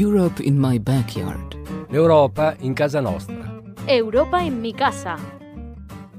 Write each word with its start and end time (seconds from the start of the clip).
Europe 0.00 0.40
in 0.44 0.56
my 0.56 0.78
backyard. 0.78 1.56
L'Europa 1.90 2.54
in 2.60 2.72
casa 2.72 3.00
nostra. 3.00 3.60
Europa 3.84 4.38
in 4.38 4.60
mi 4.60 4.72
casa. 4.72 5.18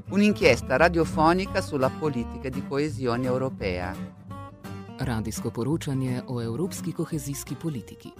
Un'inchiesta 0.09 0.75
radiofonica 0.75 1.61
sulla 1.61 1.89
politica 1.89 2.49
di 2.49 2.61
coesione 2.67 3.25
europea. 3.25 3.95
Radijsko 4.97 5.51
poročanje 5.51 6.23
o 6.25 6.41
evropski 6.41 6.91
kohezijski 6.91 7.55
politiki. 7.55 8.11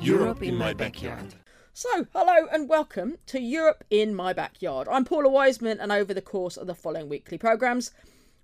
Europe 0.00 0.46
in 0.46 0.56
my 0.56 0.72
backyard. 0.72 1.34
So, 1.74 2.06
hello 2.14 2.48
and 2.50 2.66
welcome 2.66 3.18
to 3.26 3.38
Europe 3.38 3.84
in 3.90 4.14
My 4.14 4.32
Backyard. 4.32 4.88
I'm 4.88 5.04
Paula 5.04 5.28
Wiseman, 5.28 5.78
and 5.78 5.92
over 5.92 6.14
the 6.14 6.22
course 6.22 6.56
of 6.56 6.66
the 6.66 6.74
following 6.74 7.10
weekly 7.10 7.36
programmes, 7.36 7.92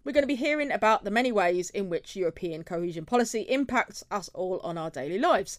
we're 0.04 0.12
going 0.12 0.28
to 0.28 0.36
be 0.36 0.36
hearing 0.36 0.70
about 0.70 1.02
the 1.04 1.10
many 1.10 1.32
ways 1.32 1.70
in 1.70 1.88
which 1.88 2.14
European 2.14 2.62
cohesion 2.62 3.06
policy 3.06 3.46
impacts 3.48 4.04
us 4.10 4.28
all 4.34 4.60
on 4.62 4.76
our 4.76 4.90
daily 4.90 5.18
lives. 5.18 5.58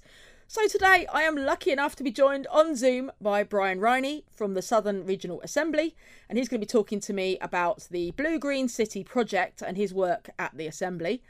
So, 0.49 0.65
today 0.65 1.05
I 1.11 1.23
am 1.23 1.35
lucky 1.35 1.71
enough 1.71 1.97
to 1.97 2.05
be 2.05 2.09
joined 2.09 2.47
on 2.47 2.77
Zoom 2.77 3.11
by 3.19 3.43
Brian 3.43 3.81
Riney 3.81 4.23
from 4.33 4.53
the 4.53 4.61
Southern 4.61 5.05
Regional 5.05 5.41
Assembly, 5.41 5.93
and 6.29 6.37
he's 6.37 6.47
going 6.47 6.61
to 6.61 6.65
be 6.65 6.71
talking 6.71 7.01
to 7.01 7.11
me 7.11 7.37
about 7.41 7.89
the 7.91 8.11
Blue 8.11 8.39
Green 8.39 8.69
City 8.69 9.03
project 9.03 9.61
and 9.61 9.75
his 9.75 9.93
work 9.93 10.29
at 10.39 10.55
the 10.55 10.65
Assembly. 10.65 11.21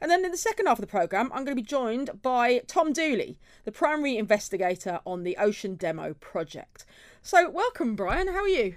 And 0.00 0.08
then 0.12 0.24
in 0.24 0.30
the 0.30 0.36
second 0.36 0.66
half 0.66 0.78
of 0.78 0.80
the 0.80 0.86
programme, 0.86 1.32
I'm 1.32 1.44
going 1.44 1.56
to 1.56 1.62
be 1.62 1.62
joined 1.62 2.22
by 2.22 2.62
Tom 2.68 2.92
Dooley, 2.92 3.36
the 3.64 3.72
primary 3.72 4.16
investigator 4.16 5.00
on 5.04 5.24
the 5.24 5.36
Ocean 5.38 5.74
Demo 5.74 6.14
project. 6.14 6.86
So, 7.20 7.50
welcome, 7.50 7.96
Brian. 7.96 8.28
How 8.28 8.42
are 8.42 8.48
you? 8.48 8.76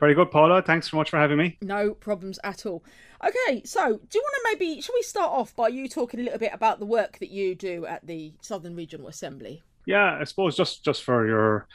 Very 0.00 0.14
good, 0.14 0.30
Paula. 0.30 0.62
Thanks 0.62 0.90
so 0.90 0.96
much 0.96 1.10
for 1.10 1.18
having 1.18 1.38
me. 1.38 1.56
No 1.60 1.94
problems 1.94 2.38
at 2.44 2.66
all. 2.66 2.84
Okay, 3.24 3.62
so 3.64 3.80
do 3.84 4.18
you 4.18 4.22
want 4.22 4.34
to 4.34 4.40
maybe, 4.44 4.80
shall 4.80 4.94
we 4.94 5.02
start 5.02 5.30
off 5.30 5.54
by 5.56 5.68
you 5.68 5.88
talking 5.88 6.20
a 6.20 6.22
little 6.22 6.38
bit 6.38 6.52
about 6.52 6.78
the 6.78 6.86
work 6.86 7.18
that 7.18 7.30
you 7.30 7.54
do 7.54 7.86
at 7.86 8.06
the 8.06 8.34
Southern 8.42 8.76
Regional 8.76 9.08
Assembly? 9.08 9.62
Yeah, 9.86 10.18
I 10.20 10.24
suppose 10.24 10.56
just, 10.56 10.84
just 10.84 11.02
for 11.02 11.26
your 11.26 11.66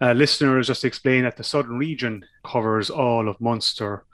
uh, 0.00 0.12
listeners, 0.12 0.66
just 0.66 0.82
to 0.82 0.86
explain 0.86 1.24
that 1.24 1.36
the 1.36 1.44
Southern 1.44 1.78
region 1.78 2.24
covers 2.44 2.90
all 2.90 3.28
of 3.28 3.40
Munster 3.40 4.04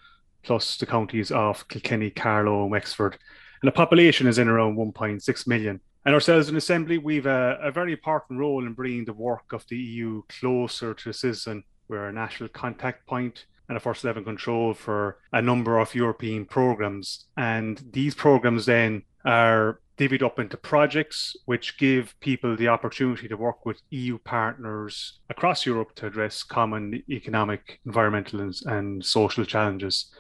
plus 0.42 0.76
the 0.76 0.86
counties 0.86 1.30
of 1.30 1.66
Kilkenny, 1.69 2.10
Carlow, 2.10 2.62
and 2.62 2.70
Wexford. 2.70 3.19
And 3.62 3.69
the 3.69 3.72
population 3.72 4.26
is 4.26 4.38
in 4.38 4.48
around 4.48 4.76
1.6 4.76 5.47
million. 5.47 5.80
And 6.04 6.14
ourselves 6.14 6.50
in 6.50 6.56
Assembly, 6.56 6.98
we've 6.98 7.26
a, 7.26 7.58
a 7.62 7.72
very 7.72 7.92
important 7.92 8.38
role 8.38 8.66
in 8.66 8.74
bringing 8.74 9.06
the 9.06 9.14
work 9.14 9.52
of 9.52 9.64
the 9.69 9.76
EU 9.76 10.22
closer 10.28 10.92
to 10.92 11.08
the 11.08 11.14
citizen. 11.14 11.64
We're 11.88 12.08
a 12.08 12.12
national 12.12 12.48
contact 12.50 13.06
point 13.06 13.46
and 13.68 13.77
a 13.77 13.80
first 13.80 14.04
level 14.04 14.22
control 14.22 14.74
for 14.74 15.18
a 15.32 15.40
number 15.40 15.78
of 15.78 15.94
European 15.94 16.44
programs. 16.44 17.26
And 17.36 17.82
these 17.92 18.14
programs 18.14 18.66
then 18.66 19.02
are 19.24 19.80
divvied 19.96 20.22
up 20.22 20.38
into 20.38 20.56
projects 20.56 21.36
which 21.46 21.78
give 21.78 22.18
people 22.20 22.56
the 22.56 22.68
opportunity 22.68 23.28
to 23.28 23.36
work 23.36 23.64
with 23.64 23.80
EU 23.91 24.18
partners 24.18 25.20
across 25.30 25.64
Europe 25.64 25.94
to 25.94 26.06
address 26.06 26.42
common 26.42 27.02
economic, 27.08 27.80
environmental, 27.86 28.41
and, 28.41 28.54
and 28.66 29.04
social 29.04 29.44
challenges. 29.44 30.12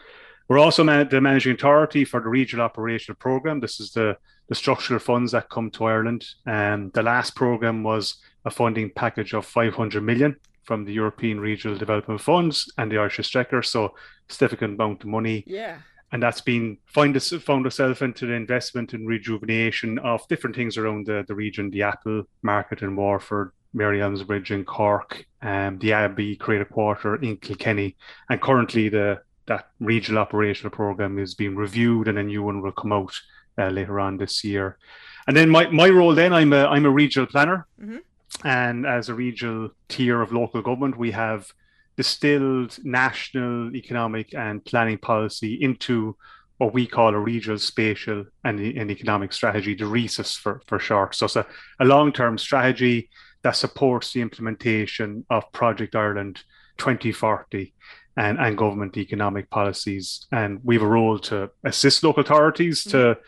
We're 0.48 0.58
also 0.58 0.84
man- 0.84 1.08
the 1.08 1.20
managing 1.20 1.54
authority 1.54 2.04
for 2.04 2.20
the 2.20 2.28
regional 2.28 2.64
operational 2.64 3.16
program. 3.16 3.60
This 3.60 3.80
is 3.80 3.92
the, 3.92 4.16
the 4.48 4.54
structural 4.54 5.00
funds 5.00 5.32
that 5.32 5.50
come 5.50 5.70
to 5.72 5.84
Ireland. 5.84 6.24
And 6.46 6.92
the 6.92 7.02
last 7.02 7.34
program 7.34 7.82
was 7.82 8.16
a 8.44 8.50
funding 8.50 8.90
package 8.90 9.34
of 9.34 9.46
500 9.46 10.02
million 10.02 10.36
from 10.64 10.84
the 10.84 10.92
European 10.92 11.40
Regional 11.40 11.76
Development 11.76 12.20
Funds 12.20 12.72
and 12.78 12.90
the 12.90 12.98
Irish 12.98 13.18
Exchequer. 13.18 13.62
So 13.62 13.94
significant 14.28 14.74
amount 14.74 15.02
of 15.02 15.08
money. 15.08 15.44
Yeah. 15.46 15.78
And 16.12 16.22
that's 16.22 16.40
been 16.40 16.78
find 16.86 17.16
us 17.16 17.30
found 17.30 17.66
itself 17.66 18.02
into 18.02 18.26
the 18.26 18.34
investment 18.34 18.92
and 18.92 19.08
rejuvenation 19.08 19.98
of 19.98 20.26
different 20.28 20.54
things 20.54 20.76
around 20.76 21.06
the, 21.06 21.24
the 21.26 21.34
region, 21.34 21.70
the 21.70 21.82
Apple 21.82 22.24
market 22.42 22.82
in 22.82 22.94
Waterford, 22.94 23.50
Mary 23.72 24.00
Elmes 24.00 24.22
Bridge 24.22 24.52
in 24.52 24.64
Cork, 24.64 25.26
um, 25.42 25.78
the 25.80 25.92
Abbey 25.92 26.36
Creative 26.36 26.70
Quarter 26.70 27.16
in 27.16 27.36
Kilkenny, 27.38 27.96
and 28.30 28.40
currently 28.40 28.88
the 28.88 29.20
that 29.46 29.68
regional 29.80 30.22
operational 30.22 30.70
program 30.70 31.18
is 31.18 31.34
being 31.34 31.56
reviewed, 31.56 32.08
and 32.08 32.18
a 32.18 32.22
new 32.22 32.42
one 32.42 32.62
will 32.62 32.72
come 32.72 32.92
out 32.92 33.12
uh, 33.58 33.68
later 33.68 34.00
on 34.00 34.16
this 34.16 34.42
year. 34.44 34.78
And 35.26 35.36
then 35.36 35.50
my, 35.50 35.68
my 35.68 35.88
role 35.88 36.14
then 36.14 36.32
I'm 36.32 36.52
a 36.52 36.66
I'm 36.66 36.86
a 36.86 36.90
regional 36.90 37.26
planner, 37.26 37.66
mm-hmm. 37.80 37.98
And 38.42 38.86
as 38.86 39.08
a 39.08 39.14
regional 39.14 39.70
tier 39.88 40.20
of 40.20 40.32
local 40.32 40.62
government, 40.62 40.96
we 40.96 41.12
have 41.12 41.52
distilled 41.96 42.76
national 42.82 43.74
economic 43.76 44.34
and 44.34 44.64
planning 44.64 44.98
policy 44.98 45.54
into 45.54 46.16
what 46.58 46.72
we 46.72 46.86
call 46.86 47.14
a 47.14 47.18
regional 47.18 47.58
spatial 47.58 48.24
and, 48.44 48.60
economic 48.60 49.32
strategy, 49.32 49.74
the 49.74 49.86
RESIS 49.86 50.36
for, 50.36 50.62
for 50.66 50.78
short. 50.78 51.14
So 51.14 51.26
it's 51.26 51.36
a, 51.36 51.46
a 51.80 51.84
long 51.84 52.12
term 52.12 52.38
strategy 52.38 53.10
that 53.42 53.56
supports 53.56 54.12
the 54.12 54.22
implementation 54.22 55.26
of 55.30 55.50
Project 55.52 55.94
Ireland 55.94 56.42
2040 56.78 57.72
and, 58.16 58.38
and 58.38 58.56
government 58.56 58.96
economic 58.96 59.50
policies. 59.50 60.26
And 60.32 60.60
we 60.64 60.76
have 60.76 60.82
a 60.82 60.86
role 60.86 61.18
to 61.20 61.50
assist 61.64 62.02
local 62.02 62.22
authorities 62.22 62.84
mm-hmm. 62.84 62.90
to 62.90 63.18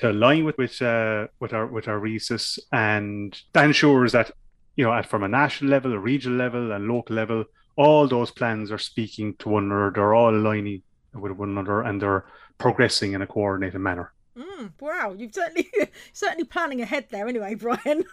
to 0.00 0.10
align 0.10 0.44
with 0.44 0.56
with 0.56 0.80
uh, 0.82 1.28
with 1.40 1.52
our 1.52 1.66
with 1.66 1.86
our 1.86 1.98
RESIS, 1.98 2.58
and 2.72 3.38
that 3.52 3.64
ensures 3.64 4.12
that 4.12 4.30
you 4.76 4.84
know 4.84 4.92
at 4.92 5.06
from 5.06 5.22
a 5.22 5.28
national 5.28 5.70
level, 5.70 5.92
a 5.92 5.98
regional 5.98 6.38
level, 6.38 6.72
and 6.72 6.88
local 6.88 7.14
level, 7.14 7.44
all 7.76 8.08
those 8.08 8.30
plans 8.30 8.72
are 8.72 8.78
speaking 8.78 9.34
to 9.38 9.48
one 9.50 9.64
another. 9.64 9.92
They're 9.94 10.14
all 10.14 10.34
aligning 10.34 10.82
with 11.14 11.32
one 11.32 11.50
another, 11.50 11.82
and 11.82 12.00
they're 12.00 12.24
progressing 12.58 13.12
in 13.12 13.22
a 13.22 13.26
coordinated 13.26 13.80
manner. 13.80 14.12
Mm, 14.36 14.72
wow, 14.80 15.14
you've 15.16 15.34
certainly 15.34 15.68
certainly 16.12 16.44
planning 16.44 16.80
ahead 16.80 17.06
there, 17.10 17.26
anyway, 17.26 17.54
Brian. 17.58 18.04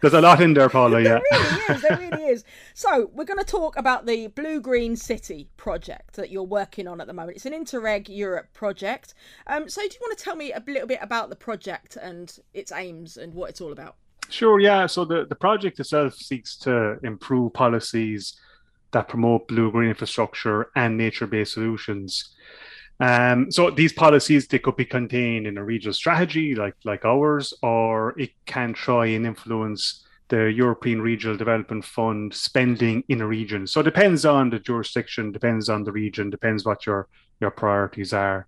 There's 0.00 0.14
a 0.14 0.20
lot 0.20 0.42
in 0.42 0.54
there, 0.54 0.68
Paula. 0.68 1.00
Yeah, 1.00 1.20
there 1.30 1.40
really 1.40 1.74
is. 1.74 1.82
There 1.82 1.98
really 1.98 2.22
is. 2.24 2.44
So 2.74 3.10
we're 3.14 3.24
going 3.24 3.38
to 3.38 3.44
talk 3.44 3.76
about 3.76 4.06
the 4.06 4.26
Blue 4.28 4.60
Green 4.60 4.96
City 4.96 5.48
project 5.56 6.16
that 6.16 6.30
you're 6.30 6.42
working 6.42 6.88
on 6.88 7.00
at 7.00 7.06
the 7.06 7.12
moment. 7.12 7.36
It's 7.36 7.46
an 7.46 7.52
Interreg 7.52 8.08
Europe 8.08 8.52
project. 8.52 9.14
Um, 9.46 9.68
so 9.68 9.80
do 9.80 9.88
you 9.88 9.98
want 10.00 10.18
to 10.18 10.24
tell 10.24 10.36
me 10.36 10.52
a 10.52 10.62
little 10.66 10.88
bit 10.88 10.98
about 11.02 11.30
the 11.30 11.36
project 11.36 11.96
and 11.96 12.36
its 12.52 12.72
aims 12.72 13.16
and 13.16 13.32
what 13.32 13.50
it's 13.50 13.60
all 13.60 13.72
about? 13.72 13.96
Sure. 14.28 14.60
Yeah. 14.60 14.86
So 14.86 15.04
the 15.04 15.26
the 15.26 15.34
project 15.34 15.80
itself 15.80 16.14
seeks 16.14 16.56
to 16.58 16.98
improve 17.02 17.52
policies 17.52 18.34
that 18.92 19.08
promote 19.08 19.48
blue 19.48 19.70
green 19.70 19.88
infrastructure 19.88 20.70
and 20.74 20.96
nature 20.96 21.26
based 21.26 21.54
solutions 21.54 22.34
um, 23.00 23.50
so 23.50 23.70
these 23.70 23.92
policies 23.92 24.46
they 24.46 24.58
could 24.58 24.76
be 24.76 24.84
contained 24.84 25.46
in 25.46 25.58
a 25.58 25.64
regional 25.64 25.94
strategy 25.94 26.54
like 26.54 26.76
like 26.84 27.04
ours, 27.04 27.54
or 27.62 28.18
it 28.18 28.30
can 28.46 28.72
try 28.72 29.06
and 29.06 29.26
influence 29.26 30.04
the 30.28 30.52
European 30.52 31.00
Regional 31.02 31.36
Development 31.36 31.84
Fund 31.84 32.32
spending 32.32 33.02
in 33.08 33.20
a 33.20 33.26
region. 33.26 33.66
So 33.66 33.80
it 33.80 33.84
depends 33.84 34.24
on 34.24 34.50
the 34.50 34.60
jurisdiction, 34.60 35.32
depends 35.32 35.68
on 35.68 35.82
the 35.84 35.92
region, 35.92 36.30
depends 36.30 36.64
what 36.64 36.86
your 36.86 37.08
your 37.40 37.50
priorities 37.50 38.12
are. 38.12 38.46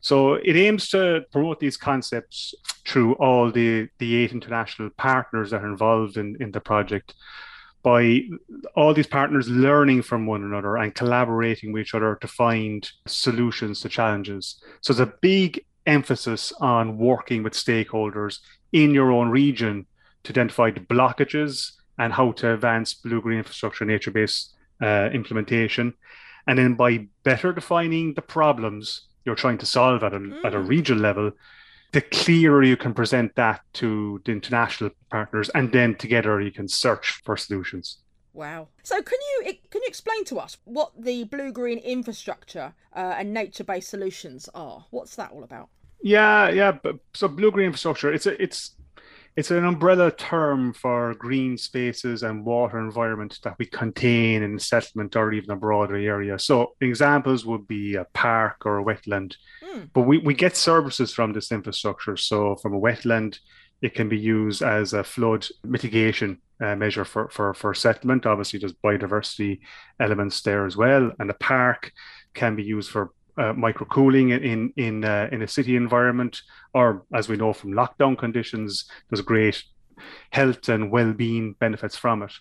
So 0.00 0.34
it 0.34 0.56
aims 0.56 0.90
to 0.90 1.24
promote 1.32 1.58
these 1.58 1.76
concepts 1.76 2.54
through 2.86 3.14
all 3.14 3.50
the, 3.50 3.88
the 3.98 4.16
eight 4.16 4.32
international 4.32 4.90
partners 4.90 5.50
that 5.50 5.62
are 5.62 5.68
involved 5.68 6.16
in, 6.16 6.36
in 6.40 6.52
the 6.52 6.60
project 6.60 7.14
by 7.82 8.22
all 8.74 8.92
these 8.92 9.06
partners 9.06 9.48
learning 9.48 10.02
from 10.02 10.26
one 10.26 10.42
another 10.42 10.76
and 10.76 10.94
collaborating 10.94 11.72
with 11.72 11.82
each 11.82 11.94
other 11.94 12.18
to 12.20 12.28
find 12.28 12.90
solutions 13.06 13.80
to 13.80 13.88
challenges. 13.88 14.60
So 14.80 14.92
there's 14.92 15.08
a 15.08 15.12
big 15.20 15.64
emphasis 15.86 16.52
on 16.60 16.98
working 16.98 17.42
with 17.42 17.54
stakeholders 17.54 18.40
in 18.72 18.92
your 18.92 19.10
own 19.12 19.30
region 19.30 19.86
to 20.24 20.32
identify 20.32 20.70
the 20.70 20.80
blockages 20.80 21.72
and 21.98 22.12
how 22.12 22.32
to 22.32 22.52
advance 22.52 22.94
blue 22.94 23.20
green 23.20 23.38
infrastructure 23.38 23.84
nature 23.84 24.10
based 24.10 24.54
uh, 24.82 25.08
implementation. 25.12 25.94
And 26.46 26.58
then 26.58 26.74
by 26.74 27.06
better 27.24 27.52
defining 27.52 28.14
the 28.14 28.22
problems 28.22 29.08
you're 29.24 29.34
trying 29.34 29.58
to 29.58 29.66
solve 29.66 30.02
at 30.02 30.14
a, 30.14 30.18
mm. 30.18 30.44
at 30.44 30.54
a 30.54 30.58
mm. 30.58 30.68
regional 30.68 31.02
level, 31.02 31.32
the 31.92 32.00
clearer 32.00 32.62
you 32.62 32.76
can 32.76 32.92
present 32.94 33.34
that 33.36 33.60
to 33.74 34.20
the 34.24 34.32
international 34.32 34.90
partners, 35.10 35.48
and 35.54 35.72
then 35.72 35.94
together 35.94 36.40
you 36.40 36.52
can 36.52 36.68
search 36.68 37.20
for 37.24 37.36
solutions. 37.36 37.98
Wow. 38.34 38.68
So 38.82 39.02
can 39.02 39.18
you 39.20 39.54
can 39.70 39.82
you 39.82 39.88
explain 39.88 40.24
to 40.26 40.38
us 40.38 40.58
what 40.64 40.92
the 40.96 41.24
blue 41.24 41.50
green 41.50 41.78
infrastructure 41.78 42.74
uh, 42.94 43.14
and 43.18 43.34
nature 43.34 43.64
based 43.64 43.88
solutions 43.88 44.48
are? 44.54 44.86
What's 44.90 45.16
that 45.16 45.32
all 45.32 45.42
about? 45.42 45.70
Yeah, 46.02 46.48
yeah. 46.50 46.72
But, 46.72 46.96
so 47.14 47.26
blue 47.26 47.50
green 47.50 47.66
infrastructure, 47.66 48.12
it's 48.12 48.26
a, 48.26 48.40
it's 48.40 48.76
it's 49.38 49.52
an 49.52 49.64
umbrella 49.64 50.10
term 50.10 50.72
for 50.72 51.14
green 51.14 51.56
spaces 51.56 52.24
and 52.24 52.44
water 52.44 52.76
environment 52.80 53.38
that 53.44 53.54
we 53.56 53.66
contain 53.66 54.42
in 54.42 54.56
a 54.56 54.58
settlement 54.58 55.14
or 55.14 55.32
even 55.32 55.52
a 55.52 55.56
broader 55.56 55.94
area. 55.94 56.36
So 56.40 56.72
examples 56.80 57.46
would 57.46 57.68
be 57.68 57.94
a 57.94 58.04
park 58.14 58.66
or 58.66 58.80
a 58.80 58.84
wetland. 58.84 59.36
Mm. 59.64 59.90
But 59.92 60.02
we, 60.02 60.18
we 60.18 60.34
get 60.34 60.56
services 60.56 61.12
from 61.12 61.34
this 61.34 61.52
infrastructure. 61.52 62.16
So 62.16 62.56
from 62.56 62.74
a 62.74 62.80
wetland, 62.80 63.38
it 63.80 63.94
can 63.94 64.08
be 64.08 64.18
used 64.18 64.60
as 64.60 64.92
a 64.92 65.04
flood 65.04 65.46
mitigation 65.62 66.38
uh, 66.60 66.74
measure 66.74 67.04
for, 67.04 67.28
for, 67.28 67.54
for 67.54 67.74
settlement. 67.74 68.26
Obviously, 68.26 68.58
there's 68.58 68.72
biodiversity 68.72 69.60
elements 70.00 70.42
there 70.42 70.66
as 70.66 70.76
well. 70.76 71.12
And 71.20 71.30
a 71.30 71.34
park 71.34 71.92
can 72.34 72.56
be 72.56 72.64
used 72.64 72.90
for 72.90 73.12
uh, 73.38 73.52
microcooling 73.52 74.38
in 74.52 74.72
in 74.76 75.04
uh, 75.04 75.28
in 75.32 75.42
a 75.42 75.48
city 75.48 75.76
environment, 75.76 76.42
or 76.74 77.04
as 77.12 77.28
we 77.28 77.36
know 77.36 77.52
from 77.52 77.72
lockdown 77.72 78.16
conditions, 78.18 78.84
there's 79.08 79.20
great 79.20 79.62
health 80.30 80.68
and 80.68 80.90
well-being 80.90 81.54
benefits 81.58 81.96
from 81.96 82.22
it. 82.22 82.32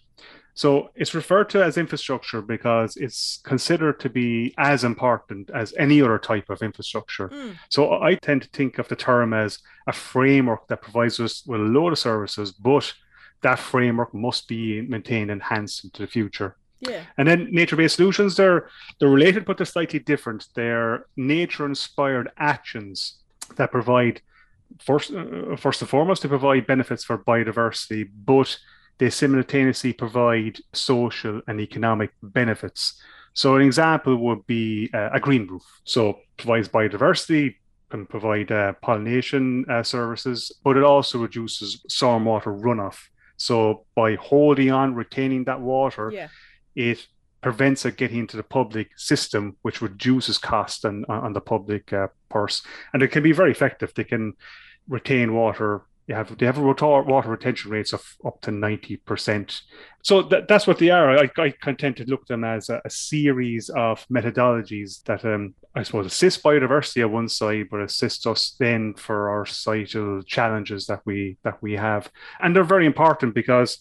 So 0.53 0.89
it's 0.95 1.13
referred 1.13 1.49
to 1.51 1.63
as 1.63 1.77
infrastructure 1.77 2.41
because 2.41 2.97
it's 2.97 3.39
considered 3.43 3.99
to 3.99 4.09
be 4.09 4.55
as 4.57 4.83
important 4.83 5.51
as 5.51 5.73
any 5.77 6.01
other 6.01 6.17
type 6.17 6.49
of 6.49 6.63
infrastructure. 6.63 7.29
Mm. 7.29 7.55
So 7.69 8.01
I 8.01 8.15
tend 8.15 8.41
to 8.41 8.49
think 8.49 8.79
of 8.79 8.87
the 8.87 8.95
term 8.95 9.33
as 9.33 9.59
a 9.85 9.93
framework 9.93 10.67
that 10.67 10.81
provides 10.81 11.19
us 11.19 11.43
with 11.45 11.61
a 11.61 11.63
load 11.63 11.93
of 11.93 11.99
services, 11.99 12.51
but 12.51 12.91
that 13.43 13.59
framework 13.59 14.15
must 14.15 14.47
be 14.47 14.81
maintained, 14.81 15.29
and 15.29 15.41
enhanced 15.41 15.83
into 15.83 16.01
the 16.01 16.07
future. 16.07 16.55
Yeah. 16.79 17.03
And 17.17 17.27
then 17.27 17.47
nature-based 17.51 17.95
solutions, 17.95 18.35
they're 18.35 18.69
they're 18.99 19.09
related, 19.09 19.45
but 19.45 19.57
they're 19.57 19.65
slightly 19.65 19.99
different. 19.99 20.47
They're 20.53 21.05
nature-inspired 21.15 22.29
actions 22.37 23.15
that 23.55 23.71
provide 23.71 24.21
first 24.79 25.11
uh, 25.11 25.55
first 25.55 25.81
and 25.81 25.89
foremost 25.89 26.21
to 26.21 26.27
provide 26.27 26.67
benefits 26.67 27.03
for 27.03 27.17
biodiversity, 27.17 28.09
but 28.25 28.57
they 28.99 29.09
simultaneously 29.09 29.93
provide 29.93 30.59
social 30.73 31.41
and 31.47 31.59
economic 31.61 32.11
benefits. 32.21 33.01
So, 33.33 33.55
an 33.55 33.61
example 33.61 34.15
would 34.17 34.47
be 34.47 34.89
uh, 34.93 35.09
a 35.13 35.19
green 35.19 35.45
roof. 35.47 35.63
So, 35.83 36.19
provides 36.37 36.69
biodiversity, 36.69 37.55
can 37.89 38.05
provide 38.07 38.51
uh, 38.51 38.73
pollination 38.81 39.65
uh, 39.69 39.83
services, 39.83 40.51
but 40.63 40.75
it 40.75 40.83
also 40.83 41.19
reduces 41.19 41.83
stormwater 41.89 42.59
runoff. 42.59 42.97
So, 43.37 43.85
by 43.95 44.15
holding 44.15 44.71
on, 44.71 44.95
retaining 44.95 45.43
that 45.43 45.61
water, 45.61 46.11
yeah. 46.11 46.29
It 46.77 47.07
prevents 47.41 47.85
it 47.85 47.97
getting 47.97 48.19
into 48.19 48.37
the 48.37 48.43
public 48.43 48.89
system, 48.97 49.57
which 49.63 49.81
reduces 49.81 50.37
cost 50.37 50.85
on, 50.85 51.03
on 51.09 51.33
the 51.33 51.41
public 51.41 51.91
uh, 51.91 52.07
purse. 52.29 52.61
And 52.93 53.03
it 53.03 53.09
can 53.09 53.23
be 53.23 53.31
very 53.31 53.51
effective. 53.51 53.93
They 53.93 54.03
can 54.03 54.33
retain 54.87 55.33
water 55.33 55.83
you 56.07 56.15
have 56.15 56.37
they 56.37 56.45
have 56.45 56.57
water 56.57 57.29
retention 57.29 57.69
rates 57.69 57.91
of 57.91 58.15
up 58.25 58.39
to 58.41 58.51
90%. 58.51 59.61
So 60.03 60.21
that, 60.23 60.47
that's 60.47 60.65
what 60.65 60.79
they 60.79 60.89
are. 60.89 61.17
I, 61.17 61.29
I 61.37 61.53
to 61.97 62.05
look 62.05 62.21
at 62.21 62.27
them 62.29 62.45
as 62.45 62.69
a, 62.69 62.81
a 62.85 62.89
series 62.89 63.69
of 63.69 64.05
methodologies 64.07 65.03
that 65.03 65.25
um, 65.25 65.53
I 65.75 65.83
suppose 65.83 66.05
assist 66.05 66.41
biodiversity 66.43 67.03
on 67.03 67.11
one 67.11 67.27
side, 67.27 67.67
but 67.69 67.81
assist 67.81 68.25
us 68.25 68.55
then 68.57 68.93
for 68.93 69.29
our 69.29 69.45
societal 69.45 70.23
challenges 70.23 70.85
that 70.87 71.01
we 71.05 71.37
that 71.43 71.61
we 71.61 71.73
have. 71.73 72.09
And 72.39 72.55
they're 72.55 72.63
very 72.63 72.85
important 72.85 73.35
because 73.35 73.79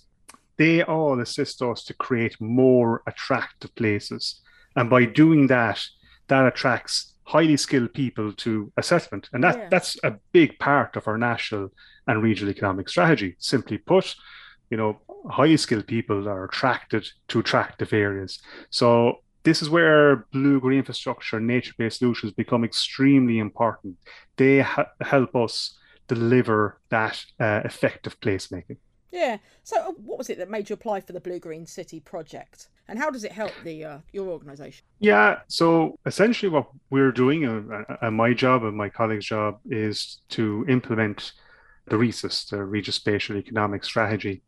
they 0.59 0.83
all 0.83 1.21
assist 1.21 1.63
us 1.63 1.85
to 1.85 1.95
create 1.95 2.41
more 2.41 3.03
attractive 3.07 3.75
places. 3.75 4.41
And 4.75 4.89
by 4.91 5.05
doing 5.05 5.47
that, 5.49 5.83
that 6.29 6.47
attracts 6.47 7.15
highly 7.25 7.57
skilled 7.57 7.93
people 7.93 8.33
to 8.33 8.73
assessment. 8.77 9.29
And 9.33 9.43
that, 9.43 9.57
yeah. 9.57 9.69
that's 9.71 9.97
a 10.05 10.15
big 10.33 10.59
part 10.59 10.97
of 10.97 11.09
our 11.09 11.19
national 11.19 11.73
and 12.07 12.23
regional 12.23 12.51
economic 12.51 12.89
strategy. 12.89 13.37
Simply 13.39 13.79
put, 13.79 14.15
you 14.71 14.77
know, 14.77 15.01
highly 15.29 15.57
skilled 15.57 15.87
people 15.87 16.29
are 16.29 16.45
attracted 16.45 17.09
to 17.29 17.41
attractive 17.41 17.93
areas. 17.93 18.41
So 18.71 19.21
this 19.43 19.63
is 19.63 19.71
where 19.71 20.27
blue 20.33 20.61
green 20.61 20.79
infrastructure 20.79 21.41
nature-based 21.41 21.99
solutions 21.99 22.33
become 22.33 22.65
extremely 22.65 23.39
important. 23.39 23.97
They 24.37 24.61
ha- 24.61 24.91
help 25.01 25.35
us 25.35 25.77
deliver 26.09 26.81
that 26.91 27.25
uh, 27.41 27.63
effective 27.65 28.21
placemaking. 28.21 28.79
Yeah. 29.11 29.39
So, 29.63 29.77
uh, 29.81 29.93
what 29.93 30.19
was 30.19 30.31
it 30.31 30.39
that 30.39 30.51
made 30.51 30.69
you 30.69 30.75
apply 30.75 31.01
for 31.01 31.13
the 31.13 31.21
Blue 31.21 31.39
Green 31.39 31.67
City 31.67 32.01
project, 32.01 32.69
and 32.89 32.99
how 32.99 33.11
does 33.11 33.25
it 33.25 33.33
help 33.33 33.53
the 33.65 33.85
uh, 33.85 33.99
your 34.13 34.29
organisation? 34.29 34.85
Yeah. 34.99 35.41
So, 35.49 35.99
essentially, 36.07 36.51
what 36.51 36.69
we're 36.91 37.13
doing, 37.13 37.47
uh, 37.47 37.85
uh, 38.03 38.11
my 38.11 38.35
job 38.35 38.65
and 38.65 38.77
my 38.77 38.89
colleague's 38.89 39.27
job, 39.27 39.59
is 39.71 40.21
to 40.31 40.65
implement 40.69 41.33
the 41.87 41.97
RESIS, 41.97 42.47
the 42.47 42.65
Regis 42.65 42.97
Spatial 42.97 43.37
Economic 43.37 43.85
Strategy. 43.85 44.43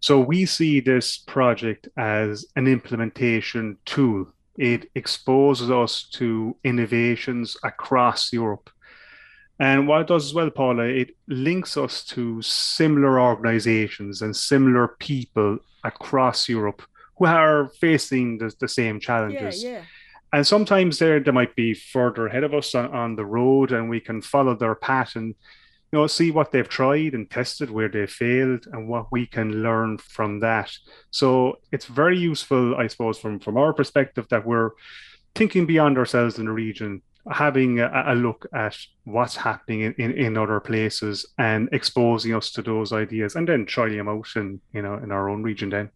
So 0.00 0.20
we 0.20 0.46
see 0.46 0.80
this 0.80 1.18
project 1.18 1.88
as 1.96 2.46
an 2.56 2.68
implementation 2.68 3.78
tool. 3.84 4.32
It 4.56 4.90
exposes 4.94 5.70
us 5.70 6.08
to 6.14 6.56
innovations 6.64 7.56
across 7.64 8.32
Europe. 8.32 8.70
And 9.60 9.88
what 9.88 10.02
it 10.02 10.06
does 10.06 10.26
as 10.26 10.34
well, 10.34 10.50
Paula, 10.50 10.84
it 10.84 11.16
links 11.26 11.76
us 11.76 12.04
to 12.06 12.40
similar 12.42 13.20
organizations 13.20 14.22
and 14.22 14.34
similar 14.34 14.88
people 15.00 15.58
across 15.82 16.48
Europe 16.48 16.82
who 17.16 17.26
are 17.26 17.68
facing 17.80 18.38
the, 18.38 18.54
the 18.60 18.68
same 18.68 19.00
challenges. 19.00 19.64
Yeah, 19.64 19.70
yeah. 19.70 19.82
And 20.32 20.46
sometimes 20.46 20.98
they 20.98 21.18
they 21.18 21.30
might 21.30 21.56
be 21.56 21.74
further 21.74 22.26
ahead 22.26 22.44
of 22.44 22.54
us 22.54 22.74
on, 22.74 22.94
on 22.94 23.16
the 23.16 23.24
road 23.24 23.72
and 23.72 23.88
we 23.88 24.00
can 24.00 24.20
follow 24.22 24.54
their 24.54 24.74
path 24.74 25.16
and 25.16 25.34
you 25.90 25.98
know, 25.98 26.06
see 26.06 26.30
what 26.30 26.52
they've 26.52 26.68
tried 26.68 27.14
and 27.14 27.30
tested, 27.30 27.70
where 27.70 27.88
they 27.88 28.06
failed, 28.06 28.66
and 28.72 28.88
what 28.88 29.10
we 29.10 29.26
can 29.26 29.62
learn 29.62 29.96
from 29.96 30.40
that. 30.40 30.70
So 31.10 31.60
it's 31.72 31.86
very 31.86 32.18
useful, 32.18 32.76
I 32.76 32.88
suppose, 32.88 33.18
from 33.18 33.40
from 33.40 33.56
our 33.56 33.72
perspective, 33.72 34.26
that 34.28 34.44
we're 34.44 34.72
thinking 35.34 35.64
beyond 35.64 35.96
ourselves 35.96 36.38
in 36.38 36.44
the 36.44 36.52
region, 36.52 37.00
having 37.30 37.80
a, 37.80 38.04
a 38.08 38.14
look 38.14 38.46
at 38.52 38.76
what's 39.04 39.36
happening 39.36 39.82
in, 39.82 39.94
in, 39.94 40.12
in, 40.12 40.36
other 40.38 40.60
places, 40.60 41.26
and 41.38 41.68
exposing 41.72 42.34
us 42.34 42.50
to 42.52 42.62
those 42.62 42.92
ideas, 42.92 43.36
and 43.36 43.48
then 43.48 43.66
trying 43.66 43.96
them 43.96 44.08
out 44.08 44.28
in 44.36 44.60
you 44.72 44.82
know 44.82 44.94
in 44.94 45.12
our 45.12 45.28
own 45.28 45.42
region. 45.42 45.70
Then. 45.70 45.90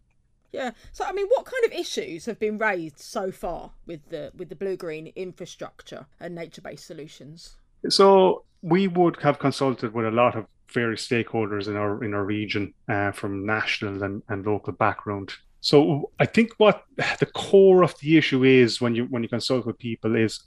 Yeah. 0.52 0.72
So 0.92 1.04
I 1.04 1.12
mean, 1.12 1.26
what 1.28 1.46
kind 1.46 1.64
of 1.64 1.72
issues 1.72 2.26
have 2.26 2.38
been 2.38 2.58
raised 2.58 3.00
so 3.00 3.30
far 3.30 3.70
with 3.86 4.08
the 4.10 4.32
with 4.36 4.48
the 4.48 4.56
blue 4.56 4.76
green 4.76 5.12
infrastructure 5.16 6.06
and 6.20 6.34
nature 6.34 6.60
based 6.60 6.86
solutions? 6.86 7.56
So 7.88 8.44
we 8.62 8.86
would 8.86 9.20
have 9.22 9.38
consulted 9.38 9.92
with 9.92 10.06
a 10.06 10.10
lot 10.10 10.36
of 10.36 10.46
various 10.68 11.06
stakeholders 11.06 11.68
in 11.68 11.76
our 11.76 12.02
in 12.04 12.14
our 12.14 12.24
region 12.24 12.74
uh, 12.88 13.12
from 13.12 13.46
national 13.46 14.02
and, 14.02 14.22
and 14.28 14.46
local 14.46 14.72
background. 14.72 15.32
So 15.60 16.10
I 16.18 16.26
think 16.26 16.52
what 16.58 16.84
the 16.96 17.26
core 17.26 17.84
of 17.84 17.98
the 18.00 18.18
issue 18.18 18.44
is 18.44 18.80
when 18.80 18.94
you 18.94 19.04
when 19.04 19.22
you 19.22 19.28
consult 19.28 19.64
with 19.64 19.78
people 19.78 20.16
is 20.16 20.40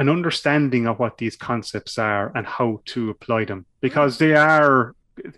an 0.00 0.08
understanding 0.08 0.86
of 0.86 0.98
what 0.98 1.18
these 1.18 1.36
concepts 1.36 1.98
are 1.98 2.32
and 2.34 2.46
how 2.46 2.80
to 2.86 3.10
apply 3.10 3.44
them 3.44 3.66
because 3.82 4.16
they 4.16 4.34
are 4.34 4.94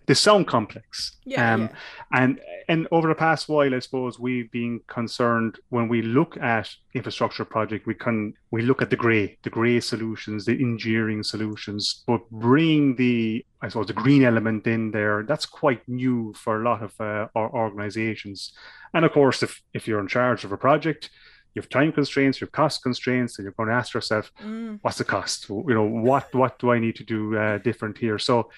they 0.06 0.14
sound 0.14 0.46
complex. 0.46 1.18
Yeah, 1.24 1.54
um, 1.54 1.62
yeah. 1.62 1.68
And 2.12 2.40
and 2.68 2.86
over 2.92 3.08
the 3.08 3.16
past 3.16 3.48
while, 3.48 3.74
I 3.74 3.80
suppose 3.80 4.20
we've 4.20 4.48
been 4.52 4.80
concerned 4.86 5.58
when 5.70 5.88
we 5.88 6.00
look 6.02 6.36
at 6.36 6.70
infrastructure 6.94 7.44
project, 7.44 7.88
we 7.88 7.94
can 7.94 8.34
we 8.52 8.62
look 8.62 8.80
at 8.82 8.90
the 8.90 8.96
grey, 8.96 9.36
the 9.42 9.50
grey 9.50 9.80
solutions, 9.80 10.44
the 10.44 10.52
engineering 10.52 11.24
solutions, 11.24 12.04
but 12.06 12.20
bring 12.30 12.94
the 12.94 13.44
I 13.62 13.68
suppose 13.68 13.88
the 13.88 13.94
green 13.94 14.22
element 14.22 14.68
in 14.68 14.92
there. 14.92 15.24
That's 15.24 15.46
quite 15.46 15.82
new 15.88 16.32
for 16.36 16.60
a 16.60 16.64
lot 16.64 16.84
of 16.84 16.92
uh, 17.00 17.26
our 17.34 17.52
organisations. 17.52 18.52
And 18.94 19.04
of 19.04 19.10
course, 19.10 19.42
if 19.42 19.60
if 19.74 19.88
you're 19.88 20.00
in 20.00 20.06
charge 20.06 20.44
of 20.44 20.52
a 20.52 20.56
project, 20.56 21.10
you 21.54 21.62
have 21.62 21.68
time 21.68 21.92
constraints, 21.92 22.40
you 22.40 22.46
have 22.46 22.52
cost 22.52 22.82
constraints, 22.82 23.38
and 23.38 23.44
you're 23.44 23.52
going 23.52 23.68
to 23.68 23.74
ask 23.74 23.94
yourself, 23.94 24.32
mm. 24.42 24.78
what's 24.82 24.98
the 24.98 25.04
cost? 25.04 25.48
You 25.48 25.64
know, 25.68 25.84
what 25.84 26.34
what 26.34 26.58
do 26.58 26.70
I 26.70 26.78
need 26.78 26.96
to 26.96 27.04
do 27.04 27.36
uh, 27.36 27.58
different 27.58 27.98
here? 27.98 28.18
So 28.18 28.50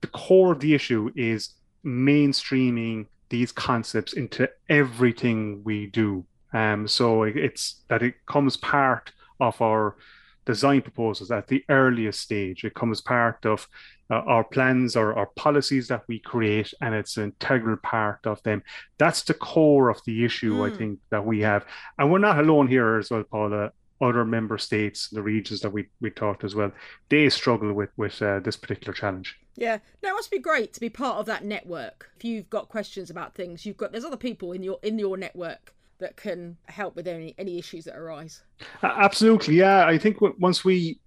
the 0.00 0.06
core 0.08 0.52
of 0.52 0.60
the 0.60 0.74
issue 0.74 1.10
is 1.16 1.54
mainstreaming 1.84 3.06
these 3.28 3.52
concepts 3.52 4.12
into 4.12 4.48
everything 4.68 5.62
we 5.64 5.86
do. 5.86 6.24
Um, 6.52 6.86
so 6.86 7.24
it's 7.24 7.82
that 7.88 8.02
it 8.02 8.14
comes 8.26 8.56
part 8.56 9.12
of 9.40 9.60
our 9.60 9.96
design 10.44 10.80
proposals 10.80 11.30
at 11.30 11.48
the 11.48 11.64
earliest 11.68 12.20
stage. 12.20 12.64
It 12.64 12.74
comes 12.74 13.00
part 13.00 13.44
of 13.44 13.68
uh, 14.10 14.22
our 14.26 14.44
plans 14.44 14.96
or 14.96 15.14
our 15.14 15.26
policies 15.36 15.88
that 15.88 16.02
we 16.08 16.18
create, 16.18 16.72
and 16.80 16.94
it's 16.94 17.16
an 17.16 17.24
integral 17.24 17.76
part 17.76 18.20
of 18.26 18.42
them. 18.42 18.62
That's 18.98 19.22
the 19.22 19.34
core 19.34 19.88
of 19.88 20.00
the 20.06 20.24
issue, 20.24 20.54
mm. 20.54 20.72
I 20.72 20.76
think, 20.76 20.98
that 21.10 21.24
we 21.24 21.40
have. 21.40 21.64
And 21.98 22.10
we're 22.10 22.18
not 22.18 22.38
alone 22.38 22.68
here 22.68 22.98
as 22.98 23.10
well, 23.10 23.24
Paula 23.24 23.72
other 24.00 24.24
member 24.24 24.58
states, 24.58 25.08
the 25.08 25.22
regions 25.22 25.60
that 25.60 25.70
we, 25.70 25.86
we 26.00 26.10
talked 26.10 26.44
as 26.44 26.54
well, 26.54 26.72
they 27.08 27.28
struggle 27.28 27.72
with 27.72 27.90
with 27.96 28.20
uh, 28.22 28.40
this 28.40 28.56
particular 28.56 28.92
challenge. 28.92 29.38
Yeah, 29.56 29.78
no, 30.02 30.10
it 30.10 30.14
must 30.14 30.30
be 30.30 30.38
great 30.38 30.72
to 30.74 30.80
be 30.80 30.90
part 30.90 31.16
of 31.16 31.26
that 31.26 31.44
network. 31.44 32.10
If 32.16 32.24
you've 32.24 32.50
got 32.50 32.68
questions 32.68 33.10
about 33.10 33.34
things, 33.34 33.64
you've 33.64 33.76
got 33.76 33.92
there's 33.92 34.04
other 34.04 34.16
people 34.16 34.52
in 34.52 34.62
your 34.62 34.78
in 34.82 34.98
your 34.98 35.16
network 35.16 35.74
that 35.98 36.16
can 36.16 36.58
help 36.66 36.94
with 36.94 37.08
any 37.08 37.34
any 37.38 37.58
issues 37.58 37.84
that 37.84 37.96
arise. 37.96 38.42
Uh, 38.82 38.92
absolutely, 38.96 39.56
yeah. 39.56 39.86
I 39.86 39.98
think 39.98 40.18
once 40.20 40.64
we 40.64 41.00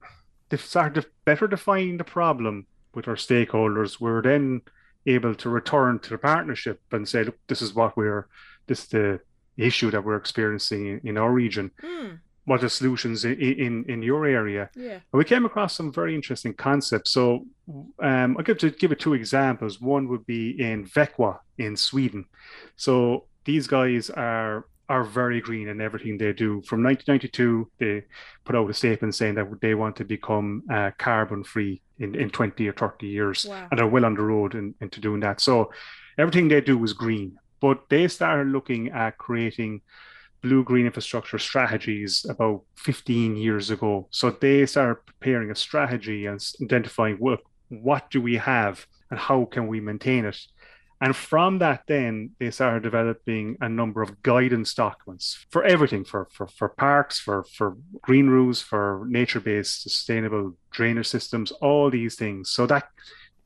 start 0.55 0.95
to 0.95 1.05
better 1.25 1.47
define 1.47 1.97
the 1.97 2.03
problem 2.03 2.65
with 2.93 3.07
our 3.07 3.15
stakeholders, 3.15 3.99
we're 3.99 4.21
then 4.21 4.61
able 5.05 5.35
to 5.35 5.49
return 5.49 5.99
to 5.99 6.09
the 6.09 6.17
partnership 6.17 6.81
and 6.91 7.07
say, 7.07 7.23
look, 7.23 7.37
this 7.47 7.61
is 7.61 7.73
what 7.73 7.95
we're 7.95 8.27
this 8.67 8.83
is 8.83 8.87
the 8.89 9.19
issue 9.57 9.89
that 9.91 10.03
we're 10.03 10.15
experiencing 10.15 11.01
in, 11.03 11.17
our 11.17 11.31
region. 11.31 11.71
Mm 11.81 12.19
what 12.49 12.63
are 12.63 12.69
solutions 12.69 13.25
in, 13.25 13.39
in, 13.39 13.85
in 13.87 14.01
your 14.01 14.25
area. 14.25 14.71
Yeah. 14.75 14.93
And 14.93 15.01
we 15.13 15.23
came 15.23 15.45
across 15.45 15.77
some 15.77 15.93
very 15.93 16.15
interesting 16.15 16.55
concepts. 16.55 17.11
So 17.11 17.45
um, 17.99 18.35
I'll 18.37 18.43
give, 18.43 18.57
to 18.57 18.71
give 18.71 18.91
it 18.91 18.99
two 18.99 19.13
examples. 19.13 19.79
One 19.79 20.07
would 20.07 20.25
be 20.25 20.59
in 20.59 20.87
Växjö 20.87 21.37
in 21.59 21.77
Sweden. 21.77 22.25
So 22.75 23.25
these 23.45 23.67
guys 23.67 24.09
are 24.09 24.65
are 24.89 25.03
very 25.03 25.39
green 25.39 25.67
in 25.67 25.79
everything 25.79 26.17
they 26.17 26.33
do. 26.33 26.63
From 26.63 26.81
1992, 26.81 27.69
they 27.77 28.03
put 28.43 28.55
out 28.55 28.67
a 28.67 28.73
statement 28.73 29.13
saying 29.13 29.35
that 29.35 29.47
they 29.61 29.75
want 29.75 29.95
to 29.97 30.03
become 30.03 30.63
uh, 30.67 30.89
carbon 30.97 31.43
free 31.43 31.83
in, 31.99 32.15
in 32.15 32.29
20 32.29 32.67
or 32.67 32.73
30 32.73 33.07
years, 33.07 33.45
Wow. 33.45 33.67
and 33.71 33.79
are 33.79 33.87
well 33.87 34.05
on 34.05 34.15
the 34.15 34.21
road 34.21 34.55
in, 34.55 34.73
into 34.81 34.99
doing 34.99 35.19
that. 35.21 35.41
So 35.41 35.71
everything 36.17 36.47
they 36.47 36.61
do 36.61 36.83
is 36.83 36.93
green. 36.93 37.37
But 37.61 37.89
they 37.89 38.07
started 38.07 38.47
looking 38.51 38.89
at 38.89 39.17
creating 39.17 39.81
blue 40.41 40.63
green 40.63 40.85
infrastructure 40.85 41.37
strategies 41.37 42.25
about 42.29 42.61
15 42.75 43.35
years 43.35 43.69
ago. 43.69 44.07
So 44.11 44.31
they 44.31 44.65
started 44.65 45.05
preparing 45.05 45.51
a 45.51 45.55
strategy 45.55 46.25
and 46.25 46.39
identifying 46.61 47.17
what 47.17 47.41
what 47.67 48.09
do 48.09 48.19
we 48.21 48.37
have 48.37 48.87
and 49.11 49.19
how 49.19 49.45
can 49.45 49.67
we 49.67 49.79
maintain 49.79 50.25
it. 50.25 50.39
And 51.01 51.15
from 51.15 51.59
that, 51.59 51.83
then 51.87 52.31
they 52.39 52.51
started 52.51 52.83
developing 52.83 53.55
a 53.61 53.69
number 53.69 54.01
of 54.01 54.21
guidance 54.21 54.73
documents 54.73 55.45
for 55.49 55.63
everything 55.63 56.03
for, 56.03 56.27
for, 56.31 56.47
for 56.47 56.69
parks, 56.69 57.19
for, 57.19 57.45
for 57.55 57.77
green 58.01 58.27
roofs, 58.27 58.61
for 58.61 59.05
nature 59.07 59.39
based 59.39 59.83
sustainable 59.83 60.57
drainage 60.71 61.07
systems, 61.07 61.51
all 61.61 61.89
these 61.89 62.15
things. 62.15 62.51
So 62.51 62.67
that, 62.67 62.89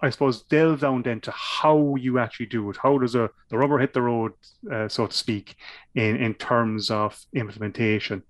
I 0.01 0.09
suppose, 0.09 0.41
delve 0.43 0.79
down 0.79 1.03
then 1.03 1.21
to 1.21 1.31
how 1.31 1.93
you 1.95 2.17
actually 2.17 2.47
do 2.47 2.69
it. 2.71 2.77
How 2.77 2.97
does 2.97 3.13
a, 3.13 3.29
the 3.49 3.57
rubber 3.59 3.77
hit 3.77 3.93
the 3.93 4.01
road, 4.01 4.33
uh, 4.71 4.87
so 4.87 5.05
to 5.05 5.15
speak, 5.15 5.55
in, 5.93 6.15
in 6.15 6.33
terms 6.33 6.89
of 6.89 7.23
implementation? 7.35 8.23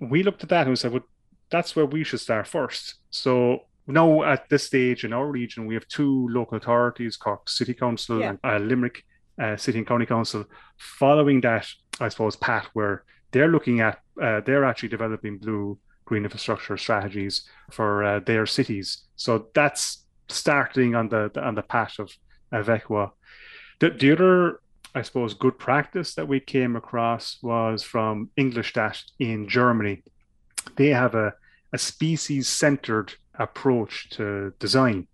We 0.00 0.22
looked 0.22 0.44
at 0.44 0.50
that 0.50 0.62
and 0.62 0.70
we 0.70 0.76
said, 0.76 0.92
well, 0.92 1.04
that's 1.50 1.74
where 1.74 1.86
we 1.86 2.04
should 2.04 2.20
start 2.20 2.46
first. 2.46 2.94
So 3.10 3.66
now 3.86 4.22
at 4.22 4.48
this 4.48 4.64
stage 4.64 5.04
in 5.04 5.12
our 5.12 5.26
region, 5.26 5.66
we 5.66 5.74
have 5.74 5.86
two 5.88 6.28
local 6.28 6.56
authorities, 6.56 7.16
Cork 7.16 7.48
City 7.48 7.74
Council 7.74 8.20
Yeah. 8.20 8.28
and 8.30 8.38
uh, 8.44 8.58
Limerick 8.58 9.04
uh, 9.40 9.56
City 9.56 9.78
and 9.78 9.86
County 9.86 10.06
Council. 10.06 10.44
Following 10.76 11.40
that, 11.42 11.66
I 12.00 12.08
suppose, 12.08 12.36
Pat, 12.36 12.66
where 12.74 13.04
they're 13.32 13.48
looking 13.48 13.80
at, 13.80 14.00
uh, 14.20 14.40
they're 14.44 14.64
actually 14.64 14.90
developing 14.90 15.38
blue 15.38 15.78
green 16.04 16.24
infrastructure 16.24 16.76
strategies 16.76 17.48
for 17.70 18.04
uh, 18.04 18.20
their 18.20 18.46
cities. 18.46 19.04
So 19.16 19.48
that's 19.54 20.04
starting 20.28 20.94
on 20.94 21.08
the 21.08 21.30
on 21.40 21.54
the 21.54 21.62
path 21.62 21.98
of 21.98 22.10
of 22.52 22.66
The, 22.66 23.90
the 23.90 24.12
other, 24.12 24.60
I 24.94 25.02
suppose, 25.02 25.34
good 25.34 25.58
practice 25.58 26.14
that 26.14 26.28
we 26.28 26.38
came 26.40 26.76
across 26.76 27.38
was 27.42 27.82
from 27.82 28.30
Ingolstadt 28.36 29.02
in 29.18 29.48
Germany. 29.48 30.02
They 30.76 30.88
have 30.88 31.14
a, 31.14 31.32
a 31.72 31.78
species 31.78 32.48
centered 32.48 33.14
approach 33.38 34.10
to 34.10 34.52
design. 34.58 35.06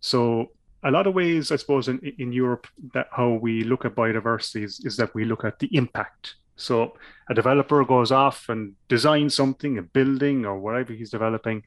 So 0.00 0.50
a 0.84 0.90
lot 0.90 1.06
of 1.06 1.14
ways, 1.14 1.50
I 1.50 1.56
suppose, 1.56 1.88
in, 1.88 1.98
in 2.18 2.32
Europe, 2.32 2.66
that 2.94 3.08
how 3.10 3.30
we 3.30 3.64
look 3.64 3.84
at 3.84 3.94
biodiversity 3.94 4.64
is, 4.64 4.80
is 4.84 4.96
that 4.98 5.14
we 5.14 5.24
look 5.24 5.44
at 5.44 5.58
the 5.58 5.68
impact. 5.72 6.36
So 6.56 6.96
a 7.28 7.34
developer 7.34 7.84
goes 7.84 8.12
off 8.12 8.48
and 8.48 8.74
designs 8.88 9.34
something, 9.34 9.78
a 9.78 9.82
building 9.82 10.46
or 10.46 10.58
whatever 10.58 10.92
he's 10.92 11.10
developing, 11.10 11.64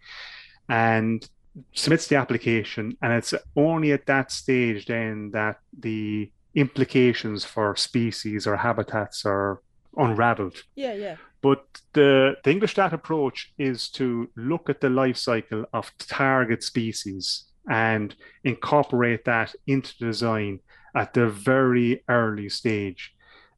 and 0.68 1.28
submits 1.74 2.08
the 2.08 2.16
application. 2.16 2.98
And 3.02 3.14
it's 3.14 3.34
only 3.56 3.92
at 3.92 4.06
that 4.06 4.32
stage 4.32 4.86
then 4.86 5.32
that 5.32 5.60
the 5.78 6.32
implications 6.56 7.46
for 7.46 7.76
species 7.76 8.48
or 8.48 8.56
habitats 8.56 9.26
are 9.26 9.62
unraveled. 9.98 10.64
Yeah, 10.76 10.94
yeah. 10.94 11.16
But 11.42 11.66
the, 11.94 12.36
the 12.44 12.52
Ingolstadt 12.52 12.94
approach 12.94 13.54
is 13.58 13.90
to 13.92 14.30
look 14.36 14.70
at 14.70 14.82
the 14.82 14.90
life 14.90 15.18
cycle 15.18 15.66
of 15.74 15.92
target 15.98 16.64
species 16.64 17.46
and 17.70 18.16
incorporate 18.44 19.26
that 19.26 19.56
into 19.68 19.98
design 19.98 20.60
at 20.96 21.14
the 21.14 21.28
very 21.28 22.04
early 22.10 22.50
stage, 22.50 23.14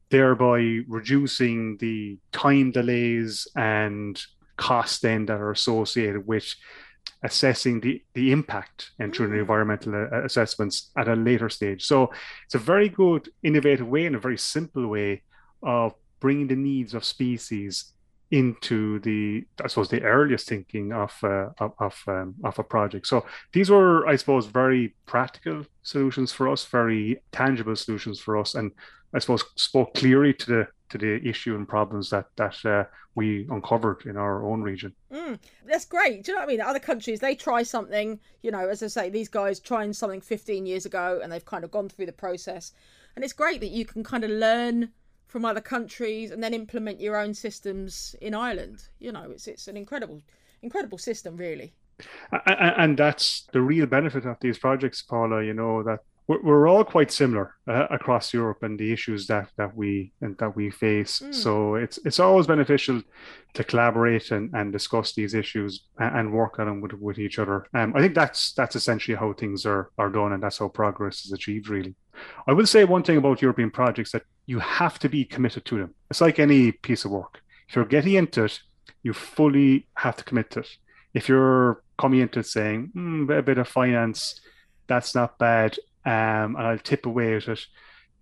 thereby 0.09 0.81
reducing 0.88 1.77
the 1.77 2.19
time 2.31 2.71
delays 2.71 3.47
and 3.55 4.21
costs 4.57 5.00
then 5.00 5.25
that 5.25 5.39
are 5.39 5.51
associated 5.51 6.27
with 6.27 6.53
assessing 7.23 7.79
the, 7.79 8.01
the 8.13 8.31
impact 8.31 8.91
and 9.00 9.15
through 9.15 9.27
the 9.27 9.39
environmental 9.39 9.95
uh, 9.95 10.23
assessments 10.23 10.91
at 10.97 11.07
a 11.07 11.15
later 11.15 11.50
stage. 11.50 11.83
So 11.83 12.11
it's 12.45 12.55
a 12.55 12.59
very 12.59 12.89
good, 12.89 13.29
innovative 13.43 13.88
way 13.88 14.05
and 14.05 14.15
a 14.15 14.19
very 14.19 14.38
simple 14.38 14.88
way 14.88 15.23
of 15.63 15.93
bringing 16.21 16.47
the 16.47 16.55
needs 16.55 16.93
of 16.93 17.03
species 17.03 17.91
into 18.31 18.99
the, 18.99 19.45
I 19.61 19.67
suppose, 19.67 19.89
the 19.89 20.03
earliest 20.03 20.47
thinking 20.47 20.93
of 20.93 21.13
uh, 21.21 21.49
of 21.59 21.73
of, 21.79 22.01
um, 22.07 22.35
of 22.45 22.57
a 22.57 22.63
project. 22.63 23.05
So 23.07 23.25
these 23.51 23.69
were, 23.69 24.07
I 24.07 24.15
suppose, 24.15 24.45
very 24.45 24.95
practical 25.05 25.65
solutions 25.83 26.31
for 26.31 26.47
us, 26.47 26.63
very 26.65 27.21
tangible 27.33 27.75
solutions 27.75 28.21
for 28.21 28.37
us, 28.37 28.55
and 28.55 28.71
I 29.13 29.19
suppose 29.19 29.43
spoke 29.55 29.93
clearly 29.95 30.33
to 30.35 30.45
the 30.45 30.67
to 30.91 30.97
the 30.97 31.27
issue 31.27 31.55
and 31.55 31.67
problems 31.67 32.09
that 32.11 32.27
that 32.37 32.65
uh, 32.65 32.85
we 33.15 33.47
uncovered 33.49 34.03
in 34.05 34.15
our 34.15 34.45
own 34.45 34.61
region. 34.61 34.93
Mm, 35.11 35.39
that's 35.65 35.85
great. 35.85 36.23
Do 36.23 36.31
you 36.31 36.35
know 36.37 36.41
what 36.41 36.49
I 36.49 36.51
mean? 36.51 36.61
Other 36.61 36.79
countries, 36.79 37.19
they 37.19 37.35
try 37.35 37.63
something, 37.63 38.19
you 38.41 38.51
know, 38.51 38.69
as 38.69 38.81
I 38.81 38.87
say, 38.87 39.09
these 39.09 39.27
guys 39.27 39.59
trying 39.59 39.93
something 39.93 40.21
15 40.21 40.65
years 40.65 40.85
ago 40.85 41.19
and 41.21 41.31
they've 41.31 41.43
kind 41.43 41.63
of 41.63 41.71
gone 41.71 41.89
through 41.89 42.05
the 42.05 42.13
process. 42.13 42.71
And 43.15 43.23
it's 43.25 43.33
great 43.33 43.59
that 43.59 43.71
you 43.71 43.85
can 43.85 44.03
kind 44.03 44.23
of 44.23 44.29
learn 44.29 44.91
from 45.31 45.45
other 45.45 45.61
countries 45.61 46.31
and 46.31 46.43
then 46.43 46.53
implement 46.53 47.00
your 47.00 47.15
own 47.15 47.33
systems 47.33 48.15
in 48.21 48.33
Ireland. 48.33 48.83
You 49.00 49.13
know, 49.13 49.31
it's 49.31 49.47
it's 49.47 49.67
an 49.69 49.77
incredible, 49.77 50.21
incredible 50.61 50.97
system, 50.97 51.38
really. 51.38 51.73
And 52.45 52.97
that's 52.97 53.47
the 53.53 53.61
real 53.61 53.85
benefit 53.85 54.25
of 54.25 54.38
these 54.41 54.59
projects, 54.59 55.01
Paula. 55.01 55.43
You 55.43 55.53
know 55.53 55.83
that 55.83 56.00
we're 56.27 56.67
all 56.67 56.83
quite 56.83 57.11
similar 57.11 57.55
uh, 57.67 57.88
across 57.89 58.33
Europe 58.33 58.63
and 58.63 58.79
the 58.79 58.91
issues 58.91 59.27
that 59.27 59.50
that 59.57 59.75
we 59.75 60.11
and 60.21 60.38
that 60.38 60.55
we 60.55 60.69
face. 60.69 61.19
Mm. 61.19 61.33
So 61.33 61.75
it's 61.75 61.97
it's 62.05 62.19
always 62.19 62.47
beneficial 62.47 63.01
to 63.53 63.63
collaborate 63.63 64.31
and, 64.31 64.50
and 64.53 64.71
discuss 64.71 65.13
these 65.13 65.33
issues 65.33 65.88
and, 65.97 66.17
and 66.17 66.33
work 66.33 66.59
on 66.59 66.67
them 66.67 66.81
with, 66.81 66.93
with 66.93 67.19
each 67.19 67.39
other. 67.39 67.67
Um, 67.73 67.93
I 67.95 68.00
think 68.01 68.15
that's 68.15 68.53
that's 68.53 68.75
essentially 68.75 69.17
how 69.17 69.33
things 69.33 69.65
are 69.65 69.91
are 69.97 70.09
done, 70.09 70.33
and 70.33 70.43
that's 70.43 70.59
how 70.59 70.67
progress 70.67 71.25
is 71.25 71.31
achieved. 71.31 71.69
Really, 71.69 71.95
I 72.47 72.53
will 72.53 72.67
say 72.67 72.83
one 72.83 73.03
thing 73.03 73.17
about 73.17 73.41
European 73.41 73.71
projects 73.71 74.11
that 74.11 74.23
you 74.51 74.60
have 74.60 75.00
to 75.00 75.08
be 75.08 75.24
committed 75.24 75.63
to 75.63 75.77
them. 75.77 75.93
It's 76.10 76.20
like 76.20 76.38
any 76.38 76.74
piece 76.74 77.05
of 77.05 77.12
work. 77.12 77.41
If 77.70 77.75
you're 77.75 77.86
getting 77.86 78.15
into 78.15 78.43
it, 78.43 78.60
you 79.01 79.13
fully 79.13 79.88
have 79.96 80.17
to 80.17 80.25
commit 80.25 80.51
to 80.51 80.60
it. 80.60 80.70
If 81.13 81.29
you're 81.29 81.81
coming 81.98 82.20
into 82.20 82.39
it 82.39 82.48
saying 82.48 82.91
mm, 82.93 83.38
a 83.38 83.41
bit 83.41 83.58
of 83.58 83.67
finance, 83.70 84.41
that's 84.88 85.15
not 85.15 85.39
bad 85.39 85.77
um, 86.05 86.58
and 86.58 86.67
I'll 86.67 86.77
tip 86.79 87.05
away 87.05 87.36
at 87.36 87.48
it, 87.48 87.62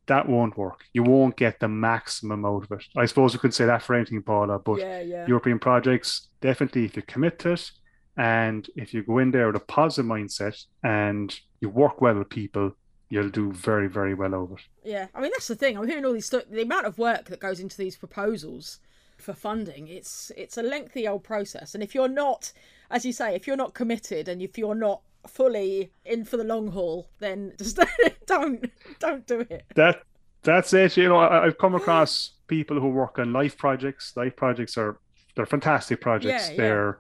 that 0.05 0.29
won't 0.29 0.55
work. 0.55 0.81
You 0.93 1.01
won't 1.01 1.35
get 1.35 1.59
the 1.59 1.67
maximum 1.67 2.45
out 2.45 2.65
of 2.65 2.71
it. 2.73 2.85
I 2.95 3.07
suppose 3.07 3.33
you 3.33 3.39
could 3.39 3.55
say 3.55 3.65
that 3.65 3.81
for 3.81 3.95
anything, 3.95 4.21
Paula, 4.21 4.59
but 4.59 4.79
yeah, 4.79 5.01
yeah. 5.01 5.27
European 5.27 5.57
projects, 5.57 6.27
definitely 6.41 6.85
if 6.85 6.95
you 6.95 7.01
commit 7.01 7.39
to 7.39 7.53
it 7.53 7.71
and 8.17 8.69
if 8.75 8.93
you 8.93 9.01
go 9.03 9.17
in 9.17 9.31
there 9.31 9.47
with 9.47 9.55
a 9.55 9.65
positive 9.65 10.11
mindset 10.11 10.57
and 10.83 11.39
you 11.59 11.69
work 11.69 12.01
well 12.01 12.19
with 12.19 12.29
people, 12.29 12.75
you'll 13.09 13.29
do 13.29 13.51
very, 13.51 13.87
very 13.87 14.13
well 14.13 14.35
over 14.35 14.55
it. 14.55 14.61
Yeah, 14.83 15.07
I 15.13 15.21
mean, 15.21 15.31
that's 15.31 15.47
the 15.47 15.55
thing. 15.55 15.77
I'm 15.77 15.87
hearing 15.87 16.05
all 16.05 16.13
these, 16.13 16.27
st- 16.27 16.51
the 16.51 16.61
amount 16.61 16.85
of 16.85 16.97
work 16.97 17.25
that 17.25 17.39
goes 17.39 17.59
into 17.59 17.77
these 17.77 17.97
proposals 17.97 18.79
for 19.19 19.33
funding, 19.33 19.87
it's 19.87 20.31
it's 20.37 20.57
a 20.57 20.63
lengthy 20.63 21.07
old 21.07 21.23
process. 21.23 21.73
And 21.73 21.83
if 21.83 21.93
you're 21.93 22.07
not, 22.07 22.51
as 22.89 23.05
you 23.05 23.13
say, 23.13 23.35
if 23.35 23.45
you're 23.45 23.57
not 23.57 23.73
committed 23.73 24.27
and 24.27 24.41
if 24.41 24.57
you're 24.57 24.75
not 24.75 25.01
fully 25.27 25.91
in 26.05 26.25
for 26.25 26.37
the 26.37 26.43
long 26.43 26.69
haul, 26.69 27.09
then 27.19 27.53
just 27.59 27.79
don't 28.25 28.65
don't 28.99 29.27
do 29.27 29.41
it. 29.41 29.65
That 29.75 30.03
that's 30.43 30.73
it. 30.73 30.97
You 30.97 31.09
know, 31.09 31.17
I, 31.17 31.45
have 31.45 31.57
come 31.57 31.75
across 31.75 32.31
people 32.47 32.79
who 32.79 32.89
work 32.89 33.19
on 33.19 33.33
life 33.33 33.57
projects. 33.57 34.13
Life 34.15 34.35
projects 34.35 34.77
are 34.77 34.97
they're 35.35 35.45
fantastic 35.45 36.01
projects. 36.01 36.49
Yeah, 36.51 36.55
they're 36.55 36.99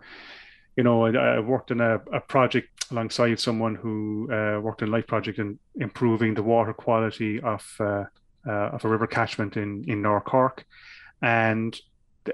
you 0.75 0.83
know, 0.83 1.05
I, 1.05 1.11
I 1.11 1.39
worked 1.39 1.71
on 1.71 1.81
a, 1.81 1.95
a, 2.13 2.21
project 2.21 2.78
alongside 2.91 3.39
someone 3.39 3.75
who 3.75 4.29
uh, 4.31 4.59
worked 4.59 4.81
in 4.81 4.91
life 4.91 5.07
project 5.07 5.39
in 5.39 5.59
improving 5.75 6.33
the 6.33 6.43
water 6.43 6.73
quality 6.73 7.39
of 7.41 7.65
uh, 7.79 8.05
uh, 8.47 8.51
of 8.51 8.85
a 8.85 8.89
river 8.89 9.07
catchment 9.07 9.57
in 9.57 9.83
in 9.87 10.01
North 10.01 10.25
Cork, 10.25 10.65
and 11.21 11.79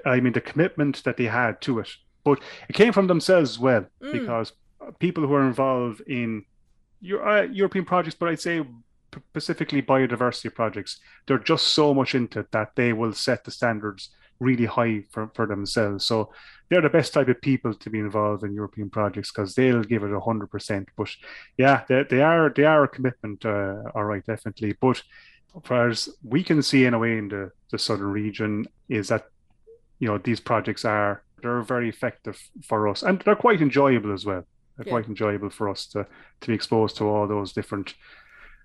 I 0.04 0.20
mean 0.20 0.32
the 0.32 0.40
commitment 0.40 1.04
that 1.04 1.16
they 1.16 1.24
had 1.24 1.60
to 1.62 1.80
it, 1.80 1.90
but 2.24 2.40
it 2.68 2.74
came 2.74 2.92
from 2.92 3.06
themselves 3.06 3.50
as 3.52 3.58
well 3.58 3.86
mm. 4.02 4.12
because 4.12 4.52
people 4.98 5.26
who 5.26 5.34
are 5.34 5.46
involved 5.46 6.00
in 6.02 6.44
uh, 7.02 7.42
European 7.42 7.84
projects, 7.84 8.16
but 8.18 8.28
I'd 8.28 8.40
say 8.40 8.64
specifically 9.30 9.82
biodiversity 9.82 10.52
projects, 10.52 11.00
they're 11.26 11.38
just 11.38 11.68
so 11.68 11.94
much 11.94 12.14
into 12.14 12.40
it 12.40 12.52
that 12.52 12.76
they 12.76 12.92
will 12.92 13.12
set 13.12 13.44
the 13.44 13.50
standards 13.50 14.10
really 14.40 14.66
high 14.66 15.02
for, 15.10 15.30
for 15.34 15.46
themselves. 15.46 16.04
So 16.04 16.32
they're 16.68 16.82
the 16.82 16.88
best 16.88 17.12
type 17.12 17.28
of 17.28 17.40
people 17.40 17.74
to 17.74 17.90
be 17.90 17.98
involved 17.98 18.42
in 18.42 18.52
European 18.52 18.90
projects 18.90 19.30
because 19.30 19.54
they'll 19.54 19.82
give 19.82 20.02
it 20.02 20.20
hundred 20.20 20.50
percent. 20.50 20.88
But 20.96 21.10
yeah, 21.56 21.84
they, 21.88 22.04
they 22.08 22.22
are 22.22 22.52
they 22.54 22.64
are 22.64 22.84
a 22.84 22.88
commitment, 22.88 23.44
uh, 23.44 23.82
all 23.94 24.04
right, 24.04 24.24
definitely. 24.24 24.74
But 24.80 25.02
as 25.70 26.08
we 26.22 26.42
can 26.42 26.62
see 26.62 26.84
in 26.84 26.94
a 26.94 26.98
way 26.98 27.18
in 27.18 27.28
the, 27.28 27.50
the 27.70 27.78
southern 27.78 28.08
region 28.08 28.66
is 28.88 29.08
that 29.08 29.26
you 29.98 30.08
know 30.08 30.18
these 30.18 30.40
projects 30.40 30.84
are 30.84 31.22
they're 31.42 31.62
very 31.62 31.88
effective 31.88 32.38
for 32.62 32.88
us 32.88 33.02
and 33.02 33.20
they're 33.20 33.36
quite 33.36 33.60
enjoyable 33.60 34.12
as 34.12 34.26
well. 34.26 34.44
They're 34.76 34.86
yeah. 34.86 34.92
quite 34.92 35.08
enjoyable 35.08 35.50
for 35.50 35.68
us 35.68 35.86
to 35.88 36.06
to 36.40 36.46
be 36.46 36.54
exposed 36.54 36.96
to 36.96 37.04
all 37.04 37.26
those 37.28 37.52
different 37.52 37.94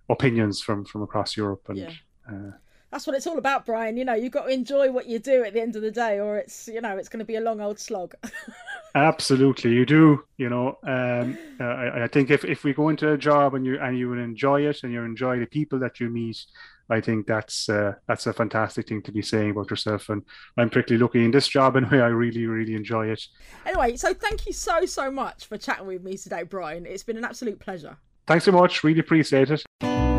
opinions 0.09 0.61
from 0.61 0.85
from 0.85 1.03
across 1.03 1.37
Europe 1.37 1.63
and. 1.69 1.77
Yeah. 1.77 1.91
Uh, 2.29 2.51
That's 2.91 3.07
what 3.07 3.15
it's 3.15 3.25
all 3.25 3.37
about, 3.37 3.65
Brian. 3.65 3.95
You 3.95 4.03
know, 4.03 4.13
you've 4.13 4.33
got 4.33 4.43
to 4.43 4.49
enjoy 4.49 4.91
what 4.91 5.07
you 5.07 5.17
do 5.17 5.43
at 5.45 5.53
the 5.53 5.61
end 5.61 5.77
of 5.77 5.81
the 5.81 5.91
day, 5.91 6.19
or 6.19 6.37
it's 6.37 6.67
you 6.67 6.81
know 6.81 6.97
it's 6.97 7.07
going 7.07 7.19
to 7.19 7.25
be 7.25 7.37
a 7.37 7.41
long 7.41 7.61
old 7.61 7.79
slog. 7.79 8.15
Absolutely, 8.95 9.71
you 9.71 9.85
do. 9.85 10.25
You 10.37 10.49
know, 10.49 10.77
um, 10.83 11.37
uh, 11.59 11.63
I, 11.63 12.03
I, 12.03 12.07
think 12.07 12.29
if, 12.29 12.43
if 12.43 12.65
we 12.65 12.73
go 12.73 12.89
into 12.89 13.13
a 13.13 13.17
job 13.17 13.55
and 13.55 13.65
you 13.65 13.79
and 13.79 13.97
you 13.97 14.11
enjoy 14.13 14.67
it 14.67 14.83
and 14.83 14.91
you 14.91 15.03
enjoy 15.03 15.39
the 15.39 15.45
people 15.45 15.79
that 15.79 16.01
you 16.01 16.09
meet, 16.09 16.43
I 16.89 16.99
think 16.99 17.27
that's 17.27 17.69
uh, 17.69 17.93
that's 18.07 18.27
a 18.27 18.33
fantastic 18.33 18.89
thing 18.89 19.01
to 19.03 19.13
be 19.13 19.21
saying 19.21 19.51
about 19.51 19.69
yourself. 19.69 20.09
And 20.09 20.23
I'm 20.57 20.69
particularly 20.69 21.01
lucky 21.01 21.23
in 21.23 21.31
this 21.31 21.47
job, 21.47 21.77
and 21.77 21.85
I 21.87 22.07
really 22.07 22.45
really 22.45 22.75
enjoy 22.75 23.07
it. 23.07 23.23
Anyway, 23.65 23.95
so 23.95 24.13
thank 24.13 24.45
you 24.45 24.51
so 24.51 24.85
so 24.85 25.09
much 25.09 25.45
for 25.45 25.57
chatting 25.57 25.87
with 25.87 26.03
me 26.03 26.17
today, 26.17 26.43
Brian. 26.43 26.85
It's 26.85 27.03
been 27.03 27.17
an 27.17 27.23
absolute 27.23 27.59
pleasure. 27.59 27.95
Thanks 28.27 28.43
so 28.43 28.51
much. 28.51 28.83
Really 28.83 28.99
appreciate 28.99 29.49
it. 29.49 30.10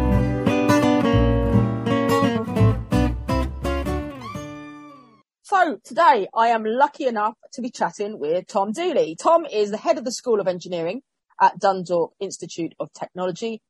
So 5.55 5.77
today 5.85 6.29
I 6.35 6.49
am 6.49 6.65
lucky 6.65 7.05
enough 7.05 7.35
to 7.53 7.61
be 7.61 7.69
chatting 7.69 8.19
with 8.19 8.47
Tom 8.47 8.73
Dooley. 8.73 9.17
Tom 9.21 9.45
is 9.45 9.71
the 9.71 9.77
head 9.77 9.99
of 9.99 10.05
the 10.07 10.11
School 10.11 10.41
of 10.41 10.49
Engineering 10.49 11.03
at 11.39 11.59
Dundalk 11.59 12.15
Institute 12.21 12.73
of 12.81 12.91
Technology, 12.95 13.61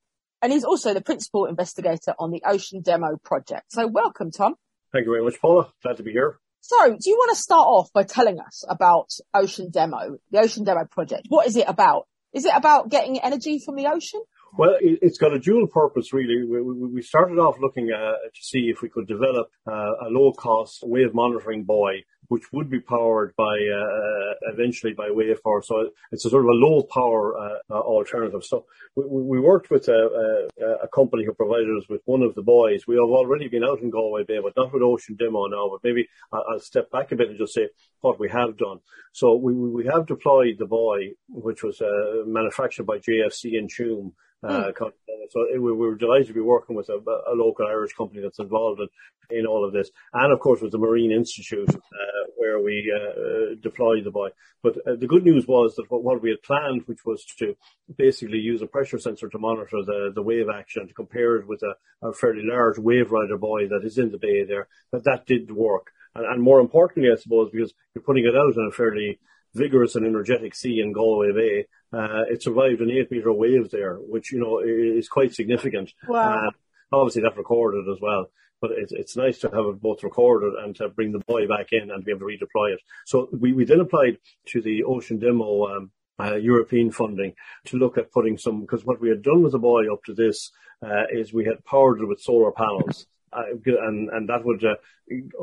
and 0.41 0.53
he's 0.53 0.62
also 0.62 0.95
the 0.95 1.01
principal 1.01 1.47
investigator 1.47 2.15
on 2.21 2.31
the 2.31 2.41
Ocean 2.47 2.83
Demo 2.83 3.17
project. 3.25 3.65
So 3.73 3.89
welcome, 3.89 4.31
Tom. 4.31 4.55
Thank 4.93 5.07
you 5.07 5.12
very 5.12 5.25
much, 5.25 5.41
Paula. 5.41 5.73
Glad 5.83 5.97
to 5.97 6.05
be 6.05 6.12
here. 6.12 6.39
So, 6.61 6.91
do 6.91 7.11
you 7.11 7.17
want 7.17 7.37
to 7.37 7.43
start 7.43 7.67
off 7.67 7.93
by 7.93 8.05
telling 8.05 8.39
us 8.39 8.65
about 8.69 9.11
Ocean 9.35 9.71
Demo, 9.73 10.19
the 10.31 10.39
Ocean 10.39 10.62
Demo 10.62 10.85
project? 10.89 11.27
What 11.31 11.49
is 11.49 11.57
it 11.57 11.65
about? 11.67 12.07
Is 12.33 12.45
it 12.45 12.55
about 12.55 12.91
getting 12.91 13.19
energy 13.19 13.59
from 13.59 13.75
the 13.75 13.89
ocean? 13.89 14.23
Well, 14.56 14.76
it's 14.80 15.18
got 15.18 15.32
a 15.32 15.38
dual 15.38 15.66
purpose, 15.66 16.12
really. 16.12 16.44
We 16.44 17.00
started 17.02 17.38
off 17.38 17.56
looking 17.59 17.90
uh, 17.90 18.12
to 18.12 18.42
see 18.42 18.71
if 18.73 18.82
we 18.82 18.90
could 18.90 19.06
develop 19.06 19.49
uh, 19.66 20.06
a 20.06 20.09
low 20.09 20.32
cost 20.32 20.82
wave 20.82 21.14
monitoring 21.14 21.64
buoy 21.64 22.04
which 22.32 22.50
would 22.50 22.71
be 22.71 22.80
powered 22.80 23.35
by 23.37 23.44
uh, 23.44 24.52
eventually 24.52 24.94
by 24.94 25.09
Wavepower. 25.09 25.62
So 25.62 25.90
it's 26.11 26.25
a 26.25 26.30
sort 26.30 26.44
of 26.44 26.49
a 26.49 26.54
low 26.54 26.82
power 26.82 27.37
uh, 27.37 27.75
alternative. 27.75 28.42
So 28.42 28.64
we, 28.97 29.38
worked 29.38 29.71
with 29.71 29.87
a, 29.88 30.49
a, 30.62 30.85
a, 30.85 30.88
company 30.88 31.26
who 31.26 31.35
provided 31.35 31.68
us 31.76 31.88
with 31.90 32.00
one 32.06 32.23
of 32.23 32.35
the 32.35 32.40
buoys. 32.40 32.87
We 32.87 32.94
have 32.94 33.11
already 33.11 33.49
been 33.49 33.64
out 33.64 33.80
in 33.80 33.90
Galway 33.90 34.25
Bay, 34.25 34.38
but 34.42 34.54
not 34.56 34.73
with 34.73 34.82
Ocean 34.82 35.16
Demo 35.16 35.47
now. 35.47 35.68
But 35.71 35.85
maybe 35.85 36.09
I'll 36.32 36.59
step 36.59 36.90
back 36.90 37.12
a 37.12 37.16
bit 37.16 37.28
and 37.28 37.38
just 37.38 37.52
say 37.52 37.68
what 38.00 38.18
we 38.18 38.30
have 38.30 38.56
done. 38.56 38.78
So 39.12 39.37
we, 39.37 39.52
we 39.52 39.85
have 39.92 40.06
deployed 40.06 40.56
the 40.59 40.66
buoy, 40.66 41.16
which 41.28 41.62
was 41.62 41.82
uh, 41.82 42.25
manufactured 42.25 42.87
by 42.87 42.97
JFC 42.97 43.59
in 43.59 43.68
Tuam. 43.68 44.12
Uh, 44.43 44.73
mm. 44.73 44.91
So 45.31 45.47
we 45.53 45.73
were 45.73 45.95
delighted 45.95 46.27
to 46.27 46.35
be 46.35 46.41
working 46.41 46.77
with 46.77 46.89
a, 46.91 46.99
a, 46.99 47.35
local 47.35 47.67
Irish 47.67 47.95
company 47.95 48.21
that's 48.21 48.39
involved 48.39 48.81
in, 48.81 49.39
in 49.39 49.47
all 49.47 49.65
of 49.65 49.73
this, 49.73 49.91
and 50.13 50.33
of 50.33 50.41
course 50.41 50.61
with 50.61 50.73
the 50.73 50.79
Marine 50.79 51.11
Institute, 51.11 51.71
uh, 51.71 52.23
where 52.37 52.61
we 52.61 52.93
uh, 52.95 53.55
deployed 53.63 54.05
the 54.05 54.11
buoy. 54.11 54.31
But 54.63 54.77
uh, 54.87 54.97
the 54.99 55.07
good 55.07 55.25
news 55.25 55.47
was 55.47 55.77
that 55.77 55.91
what, 55.91 56.03
what, 56.03 56.23
we 56.23 56.31
had 56.31 56.43
planned, 56.43 56.83
which 56.87 57.05
was 57.07 57.25
to 57.39 57.57
basically 57.97 58.39
use 58.39 58.61
a 58.61 58.67
pressure 58.67 58.99
sensor 58.99 59.29
to 59.29 59.39
monitor 59.39 59.83
the, 59.87 60.13
the 60.15 60.23
wave 60.23 60.49
action, 60.53 60.87
to 60.87 60.95
compare 60.95 61.37
it 61.37 61.47
with 61.47 61.63
a, 61.63 62.07
a 62.07 62.13
fairly 62.13 62.43
large 62.45 62.79
wave 62.79 63.11
rider 63.11 63.39
buoy 63.39 63.69
that 63.69 63.85
is 63.85 63.97
in 63.97 64.11
the 64.11 64.19
bay 64.19 64.45
there, 64.45 64.69
that 64.91 65.05
that 65.05 65.25
did 65.25 65.51
work. 65.51 65.93
And, 66.15 66.27
and 66.27 66.43
more 66.43 66.61
importantly, 66.61 67.11
I 67.11 67.17
suppose, 67.17 67.51
because 67.51 67.73
you're 67.95 68.05
putting 68.05 68.27
it 68.27 68.37
out 68.37 68.55
in 68.57 68.69
a 68.69 68.75
fairly 68.75 69.19
vigorous 69.55 69.97
and 69.97 70.07
energetic 70.07 70.55
sea 70.55 70.81
in 70.81 70.93
Galway 70.93 71.33
Bay. 71.33 71.67
Uh, 71.93 72.23
it 72.31 72.43
survived 72.43 72.81
an 72.81 72.91
eight 72.91 73.11
meter 73.11 73.33
wave 73.33 73.71
there, 73.71 73.97
which, 73.97 74.33
you 74.33 74.41
know, 74.41 74.61
is 74.61 75.09
quite 75.09 75.35
significant. 75.35 75.93
Wow. 76.09 76.47
Uh, 76.47 76.51
obviously 76.93 77.23
that 77.23 77.37
recorded 77.37 77.85
as 77.93 78.01
well, 78.01 78.31
but 78.61 78.71
it's, 78.73 78.93
it's 78.93 79.17
nice 79.17 79.39
to 79.41 79.49
have 79.49 79.67
it 79.67 79.83
both 79.83 80.03
recorded 80.03 80.55
and 80.63 80.75
to 80.77 80.89
bring 80.89 81.13
the 81.13 81.23
buoy 81.27 81.47
back 81.47 81.69
in 81.73 81.91
and 81.91 82.05
be 82.05 82.13
able 82.13 82.21
to 82.21 82.27
redeploy 82.27 82.73
it. 82.75 82.81
So 83.07 83.29
we, 83.33 83.53
we 83.53 83.65
then 83.65 83.81
applied 83.81 84.19
to 84.49 84.63
the 84.63 84.85
Ocean 84.85 85.19
Demo, 85.19 85.67
um, 85.67 85.91
uh, 86.21 86.37
European 86.37 86.91
funding 86.91 87.35
to 87.67 87.79
look 87.79 87.99
at 87.99 88.13
putting 88.13 88.39
some, 88.39 88.61
because 88.61 88.85
what 88.85 89.01
we 89.01 89.09
had 89.09 89.23
done 89.23 89.43
with 89.43 89.53
the 89.53 89.59
buoy 89.59 89.89
up 89.91 90.05
to 90.05 90.15
this, 90.15 90.51
uh, 90.85 91.05
is 91.13 91.33
we 91.33 91.45
had 91.45 91.65
powered 91.65 92.01
it 92.01 92.07
with 92.07 92.21
solar 92.21 92.53
panels. 92.53 93.07
Uh, 93.32 93.42
and 93.86 94.10
and 94.10 94.28
that 94.28 94.45
would 94.45 94.62
uh, 94.64 94.75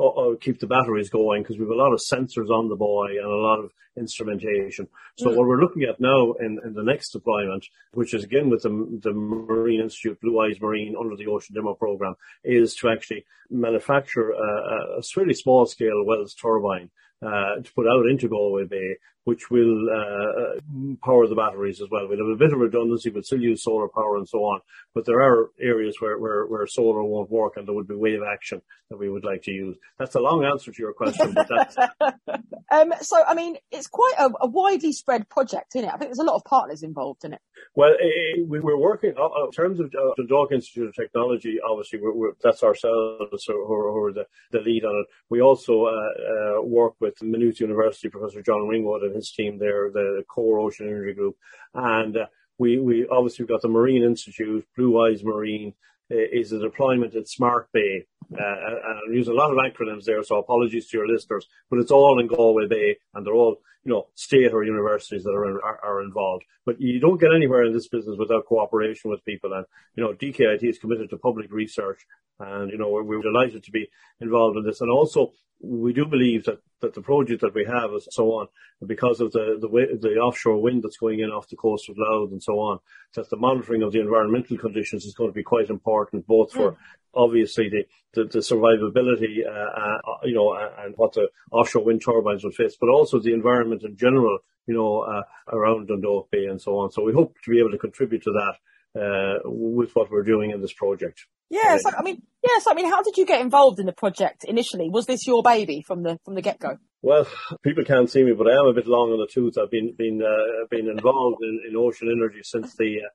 uh, 0.00 0.36
keep 0.40 0.60
the 0.60 0.66
batteries 0.66 1.10
going 1.10 1.42
because 1.42 1.56
we 1.56 1.64
have 1.64 1.70
a 1.70 1.74
lot 1.74 1.92
of 1.92 2.00
sensors 2.00 2.50
on 2.50 2.68
the 2.68 2.76
buoy 2.76 3.16
and 3.16 3.26
a 3.26 3.28
lot 3.28 3.58
of 3.58 3.72
instrumentation. 3.96 4.88
So 5.18 5.26
mm. 5.26 5.36
what 5.36 5.46
we're 5.46 5.60
looking 5.60 5.82
at 5.82 6.00
now 6.00 6.32
in, 6.34 6.58
in 6.64 6.74
the 6.74 6.84
next 6.84 7.10
deployment, 7.10 7.66
which 7.92 8.14
is 8.14 8.24
again 8.24 8.48
with 8.48 8.62
the, 8.62 9.00
the 9.02 9.12
Marine 9.12 9.80
Institute, 9.80 10.20
Blue 10.20 10.40
Eyes 10.40 10.60
Marine 10.60 10.94
under 10.98 11.16
the 11.16 11.26
Ocean 11.26 11.54
Demo 11.54 11.74
program, 11.74 12.14
is 12.44 12.74
to 12.76 12.88
actually 12.88 13.24
manufacture 13.50 14.30
a, 14.30 14.98
a 14.98 15.02
fairly 15.02 15.34
small 15.34 15.66
scale 15.66 16.04
Wells 16.04 16.34
turbine 16.34 16.90
uh, 17.22 17.56
to 17.62 17.72
put 17.74 17.86
out 17.86 18.06
into 18.06 18.28
Galway 18.28 18.64
Bay, 18.64 18.96
which 19.24 19.50
will 19.50 19.88
uh, 19.90 20.42
uh, 20.42 20.94
power 21.04 21.26
the 21.26 21.34
batteries 21.34 21.80
as 21.80 21.88
well. 21.90 22.08
We'll 22.08 22.18
have 22.18 22.34
a 22.34 22.36
bit 22.36 22.52
of 22.52 22.58
redundancy, 22.58 23.10
but 23.10 23.24
still 23.24 23.40
use 23.40 23.62
solar 23.62 23.88
power 23.88 24.16
and 24.16 24.28
so 24.28 24.38
on. 24.38 24.60
But 24.94 25.06
there 25.06 25.20
are 25.20 25.50
areas 25.60 25.96
where, 26.00 26.18
where, 26.18 26.46
where 26.46 26.66
solar 26.66 27.02
won't 27.02 27.30
work 27.30 27.56
and 27.56 27.66
there 27.66 27.74
would 27.74 27.88
be 27.88 27.94
wave 27.94 28.20
action 28.22 28.62
that 28.90 28.98
we 28.98 29.08
would 29.08 29.24
like 29.24 29.42
to 29.42 29.52
use. 29.52 29.76
That's 29.98 30.14
a 30.14 30.20
long 30.20 30.44
answer 30.44 30.72
to 30.72 30.82
your 30.82 30.92
question, 30.92 31.32
but 31.32 31.48
that's. 31.48 31.76
um, 32.72 32.92
so, 33.00 33.22
I 33.26 33.34
mean, 33.34 33.56
it's 33.70 33.86
quite 33.86 34.14
a, 34.18 34.30
a, 34.40 34.48
widely 34.48 34.92
spread 34.92 35.28
project, 35.28 35.76
isn't 35.76 35.88
it? 35.88 35.92
I 35.92 35.96
think 35.96 36.08
there's 36.08 36.18
a 36.18 36.24
lot 36.24 36.36
of 36.36 36.44
partners 36.44 36.82
involved 36.82 37.24
in 37.24 37.34
it. 37.34 37.40
Well, 37.76 37.92
eh, 37.92 38.42
we, 38.46 38.58
are 38.58 38.76
working 38.76 39.14
uh, 39.16 39.44
in 39.44 39.52
terms 39.52 39.80
of 39.80 39.86
uh, 39.86 40.14
the 40.16 40.24
Dundalk 40.24 40.52
Institute 40.52 40.88
of 40.88 40.94
Technology. 40.94 41.58
Obviously, 41.64 42.00
we're, 42.00 42.14
we're, 42.14 42.32
that's 42.42 42.62
ourselves 42.62 43.44
who, 43.46 43.66
who 43.66 44.04
are 44.04 44.12
the, 44.12 44.24
the, 44.50 44.60
lead 44.60 44.84
on 44.84 45.00
it. 45.00 45.06
We 45.28 45.40
also 45.40 45.84
uh, 45.84 45.90
uh, 45.90 46.62
work 46.62 46.94
with 47.00 47.14
Maynooth 47.22 47.60
University 47.60 48.08
Professor 48.08 48.42
John 48.42 48.66
Ringwood 48.66 49.02
and 49.10 49.16
his 49.16 49.32
team 49.32 49.58
there, 49.58 49.90
the 49.90 50.22
Core 50.28 50.60
Ocean 50.60 50.86
Energy 50.86 51.14
Group, 51.14 51.36
and 51.74 52.16
uh, 52.16 52.26
we 52.58 52.78
we 52.78 53.06
obviously 53.08 53.46
got 53.46 53.62
the 53.62 53.68
Marine 53.68 54.02
Institute, 54.02 54.66
Blue 54.76 55.04
Eyes 55.04 55.24
Marine, 55.24 55.74
is 56.10 56.52
a 56.52 56.58
deployment 56.58 57.14
in 57.14 57.24
Smart 57.24 57.68
Bay. 57.72 58.06
Uh, 58.32 58.36
and 58.36 58.98
I'm 59.08 59.14
using 59.14 59.34
a 59.34 59.36
lot 59.36 59.50
of 59.50 59.58
acronyms 59.58 60.04
there, 60.04 60.22
so 60.22 60.38
apologies 60.38 60.88
to 60.88 60.98
your 60.98 61.08
listeners, 61.08 61.46
but 61.68 61.78
it's 61.80 61.90
all 61.90 62.20
in 62.20 62.28
Galway 62.28 62.68
Bay, 62.68 62.96
and 63.14 63.26
they're 63.26 63.34
all, 63.34 63.56
you 63.84 63.92
know, 63.92 64.06
state 64.14 64.52
or 64.52 64.62
universities 64.62 65.24
that 65.24 65.30
are, 65.30 65.50
in, 65.50 65.58
are, 65.64 65.80
are 65.82 66.02
involved. 66.02 66.44
But 66.64 66.80
you 66.80 67.00
don't 67.00 67.20
get 67.20 67.34
anywhere 67.34 67.64
in 67.64 67.72
this 67.72 67.88
business 67.88 68.16
without 68.18 68.46
cooperation 68.46 69.10
with 69.10 69.24
people, 69.24 69.52
and 69.52 69.64
you 69.96 70.04
know, 70.04 70.12
DKIT 70.12 70.62
is 70.62 70.78
committed 70.78 71.10
to 71.10 71.16
public 71.16 71.50
research, 71.50 72.06
and 72.38 72.70
you 72.70 72.78
know, 72.78 72.88
we're, 72.88 73.02
we're 73.02 73.22
delighted 73.22 73.64
to 73.64 73.72
be 73.72 73.88
involved 74.20 74.56
in 74.56 74.64
this, 74.64 74.80
and 74.80 74.90
also 74.90 75.32
we 75.62 75.92
do 75.92 76.06
believe 76.06 76.44
that, 76.44 76.60
that 76.80 76.94
the 76.94 77.02
project 77.02 77.42
that 77.42 77.54
we 77.54 77.66
have 77.66 77.92
is 77.92 78.08
so 78.10 78.32
on, 78.32 78.48
because 78.86 79.20
of 79.20 79.32
the, 79.32 79.58
the, 79.60 79.98
the 80.00 80.14
offshore 80.16 80.60
wind 80.60 80.82
that's 80.82 80.96
going 80.96 81.20
in 81.20 81.30
off 81.30 81.48
the 81.48 81.56
coast 81.56 81.88
of 81.88 81.96
Louth 81.98 82.32
and 82.32 82.42
so 82.42 82.54
on, 82.54 82.78
that 83.14 83.28
the 83.28 83.36
monitoring 83.36 83.82
of 83.82 83.92
the 83.92 84.00
environmental 84.00 84.56
conditions 84.56 85.04
is 85.04 85.14
going 85.14 85.30
to 85.30 85.34
be 85.34 85.42
quite 85.42 85.68
important, 85.68 86.26
both 86.26 86.52
for 86.52 86.72
mm. 86.72 86.76
obviously 87.14 87.68
the, 87.68 87.84
the, 88.14 88.28
the 88.28 88.38
survivability, 88.38 89.46
uh, 89.46 89.50
uh, 89.50 90.18
you 90.24 90.34
know, 90.34 90.56
and 90.78 90.94
what 90.96 91.12
the 91.12 91.28
offshore 91.52 91.84
wind 91.84 92.02
turbines 92.02 92.42
will 92.42 92.52
face, 92.52 92.76
but 92.80 92.88
also 92.88 93.20
the 93.20 93.34
environment 93.34 93.82
in 93.82 93.96
general, 93.96 94.38
you 94.66 94.74
know, 94.74 95.00
uh, 95.00 95.22
around 95.52 95.88
Dundalk 95.88 96.30
Bay 96.30 96.46
and 96.46 96.60
so 96.60 96.78
on. 96.78 96.90
So 96.90 97.04
we 97.04 97.12
hope 97.12 97.36
to 97.44 97.50
be 97.50 97.58
able 97.58 97.72
to 97.72 97.78
contribute 97.78 98.22
to 98.22 98.32
that 98.32 98.54
uh, 98.98 99.38
with 99.44 99.90
what 99.94 100.10
we're 100.10 100.22
doing 100.22 100.50
in 100.50 100.60
this 100.60 100.72
project. 100.72 101.26
Yes, 101.50 101.82
I 101.86 102.02
mean, 102.02 102.22
yes, 102.44 102.66
I 102.68 102.74
mean, 102.74 102.88
how 102.88 103.02
did 103.02 103.16
you 103.16 103.26
get 103.26 103.40
involved 103.40 103.80
in 103.80 103.86
the 103.86 103.92
project 103.92 104.44
initially? 104.44 104.88
Was 104.88 105.06
this 105.06 105.26
your 105.26 105.42
baby 105.42 105.82
from 105.84 106.04
the 106.04 106.18
from 106.24 106.34
the 106.34 106.42
get 106.42 106.60
go? 106.60 106.78
Well, 107.02 107.26
people 107.62 107.84
can't 107.84 108.10
see 108.10 108.22
me, 108.22 108.32
but 108.32 108.46
I 108.46 108.52
am 108.52 108.66
a 108.66 108.72
bit 108.72 108.86
long 108.86 109.10
on 109.10 109.18
the 109.18 109.26
tooth. 109.26 109.58
I've 109.58 109.70
been 109.70 109.94
been 109.96 110.22
uh, 110.22 110.66
been 110.70 110.88
involved 110.88 111.42
in, 111.42 111.60
in 111.68 111.76
ocean 111.76 112.08
energy 112.08 112.40
since 112.44 112.76
the 112.76 112.98
uh, 113.04 113.08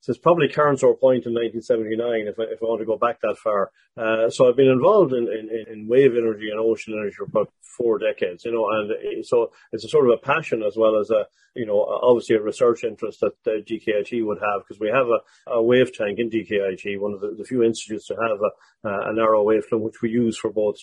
since 0.00 0.18
probably 0.18 0.48
Carnsore 0.48 0.96
Point 0.96 1.26
in 1.26 1.34
1979, 1.34 2.26
if 2.28 2.38
I, 2.38 2.44
if 2.44 2.62
I 2.62 2.66
want 2.66 2.80
to 2.80 2.86
go 2.86 2.96
back 2.96 3.20
that 3.20 3.36
far. 3.36 3.70
Uh, 3.96 4.30
so 4.30 4.48
I've 4.48 4.56
been 4.56 4.70
involved 4.70 5.12
in, 5.12 5.28
in, 5.28 5.50
in, 5.70 5.88
wave 5.88 6.12
energy 6.12 6.48
and 6.50 6.58
ocean 6.58 6.94
energy 6.94 7.14
for 7.16 7.24
about 7.24 7.52
four 7.80 7.98
decades, 7.98 8.44
you 8.44 8.52
know, 8.52 8.68
and 8.68 9.24
so 9.24 9.50
it's 9.72 9.84
a 9.84 9.88
sort 9.88 10.06
of 10.06 10.12
a 10.12 10.26
passion 10.26 10.62
as 10.62 10.76
well 10.76 10.98
as 11.00 11.10
a, 11.10 11.24
you 11.54 11.64
know, 11.64 11.80
obviously 12.02 12.36
a 12.36 12.42
research 12.42 12.84
interest 12.84 13.20
that 13.20 13.32
uh, 13.46 13.62
DKIT 13.66 14.24
would 14.24 14.38
have 14.38 14.62
because 14.62 14.78
we 14.78 14.88
have 14.88 15.06
a, 15.06 15.50
a, 15.52 15.62
wave 15.62 15.92
tank 15.92 16.18
in 16.18 16.28
DKIT, 16.28 17.00
one 17.00 17.14
of 17.14 17.20
the, 17.20 17.34
the 17.38 17.44
few 17.44 17.62
institutes 17.62 18.06
to 18.08 18.14
have 18.14 18.38
a, 18.38 19.10
a, 19.10 19.14
narrow 19.14 19.42
wave 19.42 19.64
front, 19.64 19.82
which 19.82 20.02
we 20.02 20.10
use 20.10 20.36
for 20.36 20.50
both 20.50 20.76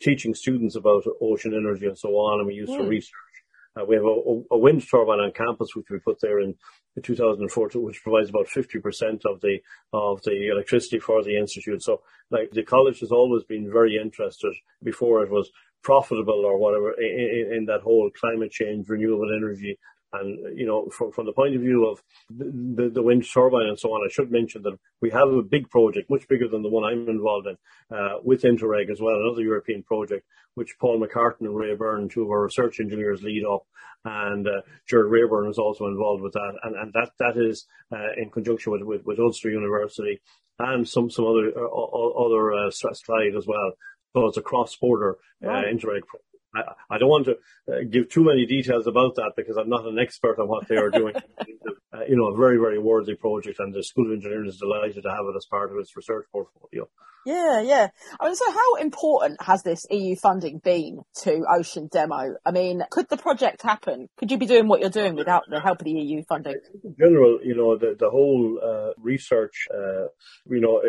teaching 0.00 0.34
students 0.34 0.74
about 0.74 1.04
ocean 1.20 1.52
energy 1.54 1.86
and 1.86 1.98
so 1.98 2.08
on, 2.10 2.40
and 2.40 2.46
we 2.46 2.54
use 2.54 2.70
for 2.70 2.82
hmm. 2.82 2.88
research. 2.88 3.14
Uh, 3.78 3.84
we 3.84 3.94
have 3.94 4.04
a, 4.04 4.54
a, 4.54 4.58
wind 4.58 4.82
turbine 4.90 5.20
on 5.20 5.32
campus, 5.32 5.68
which 5.74 5.86
we 5.90 5.98
put 5.98 6.18
there 6.20 6.40
in 6.40 6.54
2004, 7.02 7.70
which 7.74 8.02
provides 8.02 8.30
about 8.30 8.46
50% 8.46 9.20
of 9.24 9.40
the 9.40 9.58
of 9.92 10.22
the 10.22 10.48
electricity 10.48 10.98
for 10.98 11.22
the 11.22 11.36
institute. 11.36 11.82
So, 11.82 12.00
like 12.30 12.50
the 12.50 12.64
college 12.64 13.00
has 13.00 13.12
always 13.12 13.44
been 13.44 13.70
very 13.70 13.98
interested 14.02 14.52
before 14.82 15.22
it 15.22 15.30
was 15.30 15.50
profitable 15.82 16.44
or 16.44 16.58
whatever 16.58 16.92
in, 17.00 17.52
in, 17.56 17.64
that 17.66 17.80
whole 17.82 18.10
climate 18.18 18.50
change, 18.50 18.88
renewable 18.88 19.34
energy 19.34 19.78
And, 20.12 20.58
you 20.58 20.66
know, 20.66 20.88
from, 20.88 21.12
from 21.12 21.26
the 21.26 21.32
point 21.32 21.54
of 21.54 21.60
view 21.60 21.86
of 21.86 22.02
the, 22.30 22.88
the, 22.88 23.02
wind 23.02 23.26
turbine 23.30 23.66
and 23.66 23.78
so 23.78 23.90
on, 23.90 24.06
I 24.06 24.10
should 24.10 24.32
mention 24.32 24.62
that 24.62 24.78
we 25.02 25.10
have 25.10 25.28
a 25.28 25.42
big 25.42 25.68
project, 25.68 26.08
much 26.08 26.26
bigger 26.28 26.48
than 26.48 26.62
the 26.62 26.70
one 26.70 26.84
I'm 26.84 27.08
involved 27.08 27.46
in, 27.46 27.56
uh, 27.94 28.14
with 28.22 28.42
Interreg 28.42 28.90
as 28.90 29.00
well, 29.00 29.16
another 29.16 29.42
European 29.42 29.82
project, 29.82 30.24
which 30.54 30.76
Paul 30.80 30.98
McCartan 30.98 31.40
and 31.40 31.56
Ray 31.56 31.74
Byrne, 31.74 32.08
two 32.08 32.22
of 32.22 32.30
our 32.30 32.44
research 32.44 32.80
engineers, 32.80 33.22
lead 33.22 33.44
up. 33.44 33.66
And 34.04 34.46
uh, 34.46 34.62
Jared 34.88 35.10
Rayburn 35.10 35.50
is 35.50 35.58
also 35.58 35.86
involved 35.86 36.22
with 36.22 36.32
that. 36.32 36.54
And, 36.62 36.74
and 36.76 36.92
that, 36.94 37.10
that 37.18 37.36
is 37.36 37.66
uh, 37.92 38.12
in 38.16 38.30
conjunction 38.30 38.72
with, 38.72 38.82
with, 38.82 39.04
with 39.04 39.18
Ulster 39.18 39.50
University 39.50 40.20
and 40.58 40.88
some, 40.88 41.10
some 41.10 41.26
other, 41.26 41.52
uh, 41.54 42.24
other 42.24 42.52
uh, 42.52 42.68
as 42.68 43.46
well. 43.46 43.72
So 44.14 44.26
it's 44.26 44.36
a 44.36 44.42
cross-border 44.42 45.18
uh, 45.44 45.48
Interreg 45.48 46.02
I, 46.58 46.94
I 46.94 46.98
don't 46.98 47.08
want 47.08 47.26
to 47.26 47.36
uh, 47.72 47.84
give 47.90 48.08
too 48.08 48.24
many 48.24 48.46
details 48.46 48.86
about 48.86 49.14
that 49.16 49.32
because 49.36 49.56
I'm 49.56 49.68
not 49.68 49.86
an 49.86 49.98
expert 49.98 50.38
on 50.38 50.48
what 50.48 50.68
they 50.68 50.76
are 50.76 50.90
doing. 50.90 51.14
uh, 51.92 52.04
you 52.08 52.16
know, 52.16 52.28
a 52.28 52.36
very, 52.36 52.58
very 52.58 52.78
worthy 52.78 53.14
project, 53.14 53.58
and 53.60 53.74
the 53.74 53.82
School 53.82 54.06
of 54.06 54.12
Engineering 54.12 54.48
is 54.48 54.58
delighted 54.58 55.02
to 55.02 55.10
have 55.10 55.26
it 55.26 55.36
as 55.36 55.46
part 55.46 55.70
of 55.70 55.78
its 55.78 55.96
research 55.96 56.26
portfolio. 56.32 56.88
Yeah, 57.26 57.60
yeah. 57.60 57.88
I 58.20 58.26
mean, 58.26 58.36
so 58.36 58.50
how 58.50 58.76
important 58.76 59.42
has 59.42 59.62
this 59.62 59.86
EU 59.90 60.16
funding 60.16 60.58
been 60.58 61.02
to 61.24 61.44
Ocean 61.50 61.88
Demo? 61.92 62.36
I 62.46 62.52
mean, 62.52 62.82
could 62.90 63.08
the 63.08 63.16
project 63.16 63.62
happen? 63.62 64.08
Could 64.16 64.30
you 64.30 64.38
be 64.38 64.46
doing 64.46 64.68
what 64.68 64.80
you're 64.80 64.88
doing 64.88 65.14
without 65.14 65.42
the 65.50 65.60
help 65.60 65.80
of 65.80 65.84
the 65.84 65.90
EU 65.90 66.22
funding? 66.28 66.56
In 66.84 66.94
general, 66.98 67.38
you 67.42 67.54
know, 67.54 67.76
the, 67.76 67.96
the 67.98 68.08
whole 68.08 68.58
uh, 68.64 68.92
research, 68.96 69.66
uh, 69.74 70.06
you 70.48 70.60
know, 70.60 70.80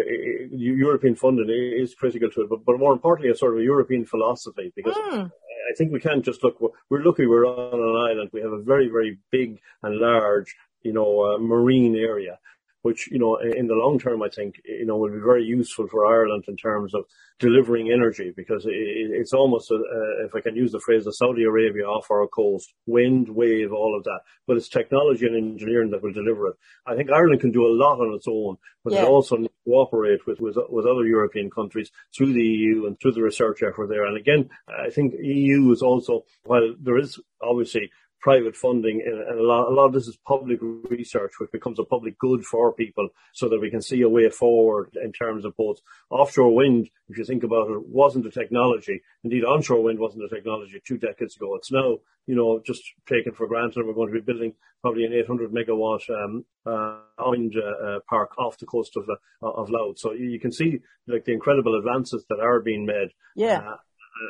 European 0.52 1.16
funding 1.16 1.50
is 1.50 1.94
critical 1.96 2.30
to 2.30 2.42
it, 2.42 2.50
but, 2.50 2.64
but 2.66 2.80
more 2.80 2.94
importantly, 2.94 3.32
a 3.32 3.36
sort 3.36 3.56
of 3.56 3.60
a 3.60 3.64
European 3.64 4.06
philosophy 4.06 4.72
because. 4.76 4.96
Mm 4.96 5.32
I 5.70 5.74
think 5.76 5.92
we 5.92 6.00
can't 6.00 6.26
just 6.26 6.44
look. 6.44 6.60
We're 6.90 7.04
lucky 7.04 7.28
we're 7.28 7.46
on 7.46 7.80
an 7.80 8.12
island. 8.12 8.30
We 8.34 8.42
have 8.42 8.52
a 8.52 8.62
very, 8.62 8.88
very 8.88 9.18
big 9.32 9.60
and 9.84 9.98
large, 9.98 10.56
you 10.82 10.94
know, 10.94 11.36
uh, 11.36 11.38
marine 11.38 11.96
area 11.96 12.40
which, 12.82 13.10
you 13.12 13.20
know, 13.20 13.38
in 13.38 13.68
the 13.68 13.76
long 13.76 14.00
term, 14.00 14.24
I 14.24 14.30
think, 14.30 14.62
you 14.64 14.86
know, 14.86 14.98
will 14.98 15.12
be 15.12 15.20
very 15.20 15.44
useful 15.44 15.88
for 15.88 16.06
Ireland 16.06 16.46
in 16.48 16.56
terms 16.56 16.94
of 16.94 17.04
delivering 17.40 17.92
energy 17.92 18.34
because 18.36 18.66
it's 18.68 19.34
almost, 19.34 19.72
a, 19.72 19.76
a, 19.76 20.26
if 20.26 20.36
I 20.36 20.42
can 20.42 20.56
use 20.56 20.72
the 20.72 20.80
phrase, 20.80 21.06
a 21.08 21.14
Saudi 21.14 21.44
Arabia 21.44 21.86
off 21.86 22.12
our 22.12 22.28
coast, 22.28 22.74
wind, 22.86 23.30
wave, 23.30 23.74
all 23.74 23.98
of 23.98 24.04
that. 24.06 24.22
But 24.48 24.58
it's 24.58 24.70
technology 24.70 25.26
and 25.26 25.36
engineering 25.36 25.92
that 25.92 26.04
will 26.04 26.14
deliver 26.14 26.48
it. 26.48 26.56
I 26.86 26.96
think 26.96 27.12
Ireland 27.12 27.42
can 27.42 27.52
do 27.52 27.66
a 27.66 27.76
lot 27.76 28.00
on 28.00 28.14
its 28.14 28.28
own, 28.28 28.58
but 28.84 28.94
yeah. 28.94 29.04
it 29.04 29.08
also 29.08 29.36
needs 29.38 29.50
to 29.50 29.72
cooperate 29.72 30.26
with, 30.26 30.40
with, 30.40 30.58
with 30.70 30.86
other 30.86 31.06
European 31.06 31.50
countries 31.50 31.92
through 32.18 32.34
the 32.34 32.44
EU 32.44 32.88
and 32.88 32.98
through 33.00 33.14
the 33.14 33.22
research 33.22 33.62
effort 33.62 33.88
there. 33.90 34.06
And 34.06 34.18
again, 34.18 34.50
I 34.68 34.90
think 34.90 35.14
EU 35.20 35.72
is 35.72 35.82
also, 35.82 36.24
while 36.44 36.74
there 36.80 36.98
is 36.98 37.20
obviously 37.42 37.92
private 38.20 38.56
funding 38.56 39.02
and 39.06 39.40
a 39.40 39.44
lot, 39.44 39.70
a 39.70 39.74
lot 39.74 39.86
of 39.86 39.94
this 39.94 40.08
is 40.08 40.18
public 40.28 40.60
research 40.90 41.34
which 41.40 41.52
becomes 41.52 41.80
a 41.80 41.84
public 41.84 42.18
good 42.18 42.44
for 42.44 42.74
people 42.74 43.08
so 43.34 43.48
that 43.48 43.62
we 43.62 43.70
can 43.70 43.82
see 43.82 44.02
a 44.02 44.10
way 44.10 44.30
forward 44.30 44.90
in 45.04 45.12
terms 45.12 45.46
of 45.46 45.56
both 45.56 45.80
offshore 46.10 46.54
wind 46.54 46.90
if 47.08 47.18
you 47.18 47.24
think 47.24 47.44
about 47.44 47.70
it 47.70 47.88
wasn't 47.88 48.26
a 48.26 48.32
technology. 48.32 49.02
Indeed 49.24 49.44
onshore 49.44 49.84
wind 49.84 50.00
wasn't 50.00 50.24
a 50.26 50.30
technology 50.30 50.82
two 50.86 50.98
decades 50.98 51.36
ago. 51.36 51.56
It's 51.56 51.72
now 51.72 51.98
you 52.28 52.36
know 52.36 52.62
just 52.66 52.84
taken 53.08 53.34
for 53.34 53.48
granted. 53.48 53.86
We're 53.86 53.94
going 53.94 54.14
to 54.14 54.20
be 54.20 54.32
building 54.32 54.54
probably 54.82 55.06
an 55.06 55.14
800 55.14 55.52
megawatt 55.52 56.02
um, 56.10 56.46
uh, 56.66 57.00
wind 57.20 57.56
uh, 57.58 57.86
uh, 57.86 58.00
park 58.10 58.38
off 58.38 58.58
the 58.58 58.66
coast 58.66 58.96
of 58.98 59.10
uh, 59.10 59.48
of 59.48 59.70
Louth. 59.70 60.00
So 60.00 60.14
you 60.14 60.40
can 60.40 60.52
see 60.52 60.80
like 61.08 61.26
the 61.26 61.34
incredible 61.34 61.78
advances 61.78 62.26
that 62.30 62.40
are 62.40 62.60
being 62.60 62.86
made. 62.86 63.10
Yeah 63.36 63.76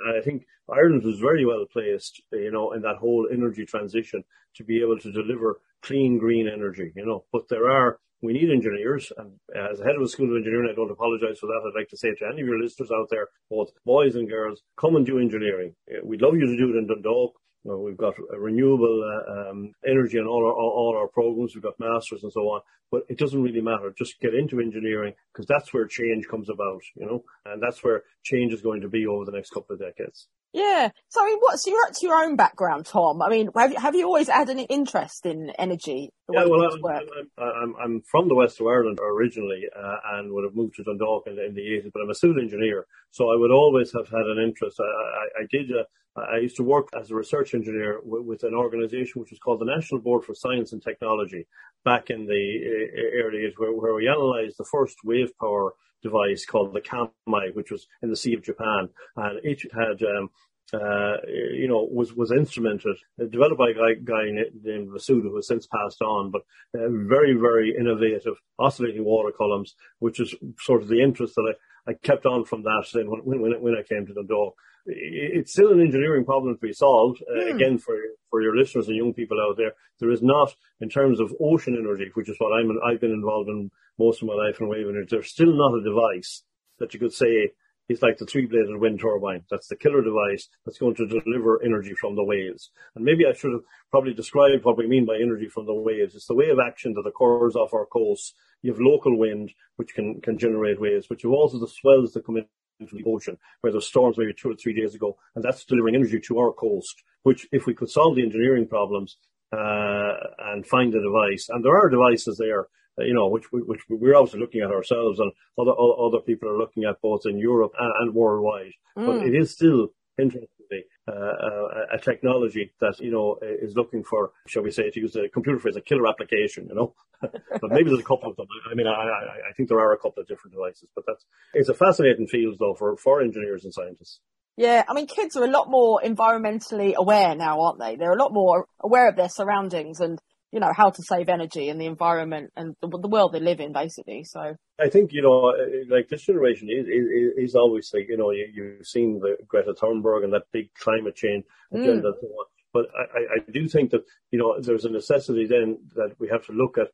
uh, 0.08 0.18
I 0.18 0.22
think 0.22 0.46
Ireland 0.70 1.04
was 1.04 1.20
very 1.20 1.46
well 1.46 1.66
placed, 1.72 2.22
you 2.32 2.52
know, 2.52 2.74
in 2.74 2.82
that 2.82 2.98
whole 2.98 3.28
energy 3.32 3.66
transition 3.66 4.24
to 4.56 4.64
be 4.64 4.82
able 4.82 5.00
to 5.00 5.12
deliver 5.12 5.62
clean, 5.82 6.18
green 6.18 6.48
energy, 6.48 6.92
you 6.96 7.06
know. 7.06 7.26
But 7.32 7.50
there 7.50 7.70
are, 7.70 8.00
we 8.22 8.34
need 8.34 8.50
engineers. 8.50 9.12
And 9.18 9.32
as 9.56 9.80
head 9.80 9.96
of 9.96 10.02
a 10.02 10.08
school 10.08 10.30
of 10.32 10.38
engineering, 10.38 10.70
I 10.72 10.76
don't 10.76 10.92
apologize 10.92 11.40
for 11.40 11.48
that. 11.48 11.62
I'd 11.66 11.80
like 11.80 11.90
to 11.90 11.98
say 11.98 12.14
to 12.14 12.26
any 12.32 12.42
of 12.42 12.48
your 12.48 12.62
listeners 12.62 12.92
out 12.92 13.08
there, 13.10 13.28
both 13.50 13.72
boys 13.86 14.16
and 14.16 14.30
girls, 14.30 14.62
come 14.78 14.96
and 14.96 15.06
do 15.06 15.20
engineering. 15.20 15.76
We'd 16.04 16.22
love 16.22 16.36
you 16.36 16.46
to 16.48 16.58
do 16.58 16.76
it 16.76 16.78
in 16.78 16.88
Dundalk. 16.88 17.34
Well, 17.64 17.80
we've 17.80 17.98
got 17.98 18.14
renewable 18.38 19.04
uh, 19.04 19.50
um, 19.50 19.74
energy 19.86 20.18
in 20.18 20.26
all 20.26 20.46
our, 20.46 20.54
all 20.54 20.96
our 20.98 21.08
programs. 21.08 21.56
We've 21.56 21.64
got 21.64 21.80
masters 21.80 22.24
and 22.24 22.32
so 22.32 22.42
on, 22.42 22.62
but 22.90 23.04
it 23.10 23.18
doesn't 23.18 23.42
really 23.42 23.62
matter. 23.62 23.94
Just 23.98 24.20
get 24.22 24.34
into 24.34 24.62
engineering 24.62 25.14
because 25.34 25.46
that's 25.46 25.74
where 25.74 25.86
change 25.86 26.28
comes 26.30 26.50
about, 26.50 26.82
you 26.96 27.06
know, 27.06 27.24
and 27.46 27.62
that's 27.62 27.84
where 27.84 28.04
change 28.24 28.54
is 28.54 28.62
going 28.62 28.82
to 28.82 28.90
be 28.90 29.06
over 29.06 29.26
the 29.26 29.34
next 29.34 29.50
couple 29.50 29.74
of 29.74 29.80
decades. 29.82 30.28
Yeah. 30.54 30.90
So, 31.10 31.22
I 31.22 31.26
mean, 31.26 31.40
what's 31.40 31.68
your, 31.68 31.80
your 32.02 32.16
own 32.16 32.36
background, 32.36 32.86
Tom? 32.86 33.22
I 33.22 33.30
mean, 33.30 33.50
have 33.56 33.72
you, 33.72 33.80
have 33.80 33.94
you 33.94 34.06
always 34.06 34.30
had 34.30 34.50
an 34.50 34.60
interest 34.60 35.26
in 35.26 35.52
energy? 35.60 36.10
Yeah, 36.32 36.46
well, 36.46 36.64
I'm, 36.64 37.30
I'm, 37.38 37.76
I'm, 37.84 38.02
from 38.10 38.30
the 38.30 38.36
west 38.36 38.60
of 38.60 38.68
Ireland 38.68 39.00
originally 39.02 39.64
uh, 39.78 39.98
and 40.14 40.32
would 40.32 40.46
have 40.46 40.56
moved 40.56 40.76
to 40.76 40.84
Dundalk 40.84 41.28
in, 41.28 41.34
in, 41.34 41.54
the 41.54 41.62
80s, 41.62 41.92
but 41.94 42.02
I'm 42.02 42.10
a 42.10 42.16
civil 42.16 42.40
engineer. 42.40 42.86
So 43.12 43.26
I 43.26 43.36
would 43.36 43.52
always 43.52 43.92
have 43.94 44.08
had 44.08 44.26
an 44.26 44.42
interest. 44.44 44.80
I, 44.80 44.84
I, 44.84 45.44
I 45.44 45.46
did, 45.52 45.70
uh, 45.72 45.84
I 46.32 46.38
used 46.38 46.58
to 46.58 46.64
work 46.64 46.90
as 47.00 47.12
a 47.12 47.16
research 47.16 47.54
engineer 47.54 48.00
with, 48.04 48.24
with 48.24 48.44
an 48.44 48.54
organization 48.54 49.22
which 49.22 49.32
was 49.32 49.40
called 49.40 49.62
the 49.62 49.66
National 49.66 50.02
Board 50.02 50.24
for 50.24 50.34
Science 50.34 50.74
and 50.74 50.82
Technology 50.82 51.48
back 51.86 52.10
in 52.10 52.26
the 52.26 52.90
early 53.24 53.40
years 53.40 53.54
where, 53.58 53.74
where 53.74 53.94
we 53.94 54.08
analyzed 54.08 54.58
the 54.58 54.66
first 54.66 54.98
wave 55.04 55.32
power 55.40 55.74
device 56.02 56.46
called 56.46 56.74
the 56.74 56.82
Kaimei, 56.82 57.54
which 57.54 57.72
was 57.72 57.88
in 58.02 58.10
the 58.10 58.16
Sea 58.16 58.34
of 58.34 58.44
Japan, 58.44 58.90
and 59.18 59.40
it 59.44 59.62
had 59.74 60.02
um, 60.04 60.30
uh, 60.74 61.18
you 61.28 61.68
know, 61.68 61.88
was, 61.92 62.14
was 62.14 62.32
instrumented, 62.32 62.98
developed 63.18 63.58
by 63.58 63.70
a 63.70 63.74
guy, 63.74 63.94
guy 64.04 64.26
named 64.64 64.90
Masuda, 64.90 65.24
who 65.24 65.36
has 65.36 65.48
since 65.48 65.68
passed 65.68 66.02
on, 66.02 66.32
but 66.32 66.42
uh, 66.76 66.90
very, 66.90 67.34
very 67.34 67.76
innovative 67.78 68.36
oscillating 68.58 69.06
water 69.06 69.32
columns, 69.36 69.76
which 70.00 70.20
is 70.20 70.36
sort 70.60 70.82
of 70.82 70.88
the 70.88 71.02
interest 71.02 71.36
that 71.36 71.54
I, 71.88 71.92
I 71.92 71.94
kept 71.96 72.26
on 72.26 72.46
from 72.46 72.64
that 72.64 72.86
then 72.94 73.10
when, 73.10 73.42
when, 73.42 73.62
when 73.62 73.76
I 73.76 73.84
came 73.84 74.06
to 74.06 74.14
Dundalk. 74.14 74.56
It's 74.86 75.52
still 75.52 75.72
an 75.72 75.82
engineering 75.82 76.26
problem 76.26 76.56
to 76.56 76.60
be 76.60 76.74
solved. 76.74 77.22
Uh, 77.22 77.44
mm. 77.44 77.56
Again, 77.56 77.78
for 77.78 77.96
for 78.30 78.42
your 78.42 78.56
listeners 78.56 78.88
and 78.88 78.96
young 78.96 79.14
people 79.14 79.38
out 79.40 79.58
there, 79.58 79.74
there 80.00 80.12
is 80.12 80.22
not, 80.22 80.54
in 80.82 80.90
terms 80.90 81.20
of 81.20 81.34
ocean 81.42 81.76
energy, 81.78 82.10
which 82.14 82.30
is 82.30 82.36
what 82.40 82.54
I'm, 82.54 82.72
I've 82.86 83.02
been 83.02 83.12
involved 83.12 83.50
in 83.50 83.72
most 83.98 84.22
of 84.22 84.28
my 84.28 84.36
life 84.36 84.60
in 84.60 84.68
wave 84.68 84.88
energy, 84.88 85.08
there's 85.10 85.32
still 85.32 85.54
not 85.54 85.78
a 85.78 85.84
device 85.84 86.44
that 86.80 86.94
you 86.94 87.00
could 87.00 87.14
say 87.14 87.52
is 87.90 88.02
like 88.02 88.18
the 88.18 88.26
three-bladed 88.26 88.78
wind 88.78 89.00
turbine. 89.00 89.44
That's 89.50 89.68
the 89.68 89.76
killer 89.76 90.02
device 90.02 90.48
that's 90.66 90.78
going 90.78 90.96
to 90.96 91.08
deliver 91.08 91.62
energy 91.64 91.96
from 92.00 92.16
the 92.16 92.24
waves. 92.24 92.70
And 92.96 93.04
maybe 93.04 93.26
I 93.26 93.34
should 93.34 93.52
have 93.52 93.64
probably 93.92 94.14
described 94.14 94.64
what 94.64 94.78
we 94.78 94.88
mean 94.88 95.06
by 95.06 95.16
energy 95.16 95.50
from 95.50 95.66
the 95.66 95.74
waves. 95.74 96.16
It's 96.16 96.28
the 96.28 96.36
wave 96.36 96.58
action 96.66 96.94
that 96.94 97.10
occurs 97.10 97.56
off 97.56 97.74
our 97.74 97.88
coast. 97.88 98.36
You 98.62 98.72
have 98.72 98.80
local 98.80 99.18
wind, 99.18 99.52
which 99.78 99.94
can, 99.96 100.22
can 100.22 100.38
generate 100.38 100.80
waves, 100.80 101.08
but 101.10 101.24
you 101.24 101.32
have 101.32 101.38
also 101.38 101.60
the 101.60 101.68
swells 101.68 102.14
that 102.14 102.26
come 102.26 102.38
in 102.38 102.46
into 102.80 102.96
the 102.96 103.04
ocean, 103.10 103.38
where 103.60 103.74
there's 103.74 103.88
storms 103.88 104.18
maybe 104.18 104.34
two 104.34 104.52
or 104.52 104.56
three 104.56 104.74
days 104.74 104.96
ago, 104.96 105.18
and 105.36 105.44
that's 105.44 105.66
delivering 105.66 105.96
energy 105.96 106.18
to 106.18 106.40
our 106.40 106.54
coast, 106.54 107.04
which 107.24 107.46
if 107.52 107.66
we 107.66 107.74
could 107.74 107.90
solve 107.90 108.16
the 108.16 108.24
engineering 108.24 108.66
problems, 108.66 109.18
uh, 109.52 110.14
and 110.52 110.66
find 110.66 110.94
a 110.94 111.02
device, 111.02 111.50
and 111.50 111.66
there 111.66 111.76
are 111.76 111.90
devices 111.90 112.38
there, 112.38 112.68
you 113.06 113.14
know, 113.14 113.28
which, 113.28 113.46
which 113.52 113.82
we're 113.90 114.16
obviously 114.16 114.40
looking 114.40 114.62
at 114.62 114.72
ourselves 114.72 115.20
and 115.20 115.32
other, 115.58 115.72
other 115.72 116.20
people 116.20 116.50
are 116.50 116.58
looking 116.58 116.84
at 116.86 117.02
both 117.02 117.22
in 117.26 117.38
Europe 117.38 117.74
and, 117.80 117.92
and 118.00 118.16
worldwide, 118.16 118.74
mm. 118.98 119.06
but 119.06 119.26
it 119.26 119.36
is 119.36 119.52
still 119.52 119.90
interestingly, 120.18 120.84
uh, 121.08 121.12
uh, 121.12 121.86
a 121.94 121.98
technology 122.00 122.72
that, 122.82 123.00
you 123.00 123.12
know, 123.12 123.38
is 123.42 123.76
looking 123.76 124.04
for, 124.04 124.32
shall 124.48 124.64
we 124.64 124.72
say, 124.72 124.90
to 124.90 125.00
use 125.00 125.14
the 125.14 125.30
computer 125.34 125.60
phrase, 125.60 125.76
a 125.76 125.82
killer 125.82 126.08
application, 126.08 126.68
you 126.68 126.76
know, 126.76 126.94
but 127.22 127.72
maybe 127.72 127.90
there's 127.90 128.02
a 128.02 128.04
couple 128.04 128.30
of 128.30 128.36
them. 128.36 128.48
I 128.70 128.76
mean, 128.76 128.88
I, 128.88 128.92
I, 128.92 129.50
I 129.50 129.54
think 129.56 129.70
there 129.70 129.80
are 129.80 129.94
a 129.94 129.98
couple 129.98 130.22
of 130.22 130.28
different 130.28 130.54
devices, 130.54 130.90
but 130.96 131.06
that's, 131.08 131.26
it's 131.54 131.70
a 131.70 131.74
fascinating 131.74 132.28
field 132.28 132.58
though 132.60 132.76
for, 132.78 132.98
for 132.98 133.22
engineers 133.22 133.64
and 133.64 133.74
scientists. 133.74 134.20
Yeah, 134.58 134.84
I 134.90 134.94
mean, 134.94 135.08
kids 135.08 135.38
are 135.38 135.46
a 135.46 135.50
lot 135.50 135.70
more 135.70 136.02
environmentally 136.04 136.94
aware 136.94 137.34
now, 137.34 137.62
aren't 137.62 137.80
they? 137.80 137.96
They're 137.96 138.12
a 138.12 138.22
lot 138.22 138.34
more 138.34 138.66
aware 138.82 139.08
of 139.08 139.16
their 139.16 139.30
surroundings 139.30 140.02
and, 140.02 140.20
you 140.52 140.60
know, 140.60 140.72
how 140.76 140.90
to 140.90 141.04
save 141.04 141.30
energy 141.30 141.70
and 141.70 141.80
the 141.80 141.86
environment 141.86 142.52
and 142.56 142.76
the, 142.82 142.88
the 142.88 143.08
world 143.08 143.34
they 143.34 143.40
live 143.40 143.60
in, 143.60 143.72
basically. 143.72 144.24
So 144.24 144.56
I 144.80 144.90
think, 144.90 145.12
you 145.14 145.22
know, 145.22 145.54
like 145.94 146.10
this 146.10 146.24
generation 146.24 146.70
is, 146.70 146.88
is, 146.88 147.50
is 147.52 147.56
obviously, 147.56 148.06
you 148.10 148.18
know, 148.18 148.32
you, 148.32 148.48
you've 148.54 148.88
seen 148.88 149.20
the 149.20 149.38
Greta 149.48 149.74
Thunberg 149.74 150.24
and 150.24 150.34
that 150.34 150.44
big 150.52 150.74
climate 150.74 151.16
change 151.16 151.46
agenda. 151.72 152.12
Mm. 152.12 152.28
But 152.74 152.86
I, 152.96 153.38
I 153.38 153.52
do 153.52 153.68
think 153.68 153.92
that, 153.92 154.04
you 154.32 154.40
know, 154.40 154.60
there's 154.60 154.86
a 154.86 154.90
necessity 154.90 155.48
then 155.48 155.80
that 155.96 156.16
we 156.20 156.28
have 156.30 156.46
to 156.48 156.52
look 156.52 156.78
at 156.78 156.88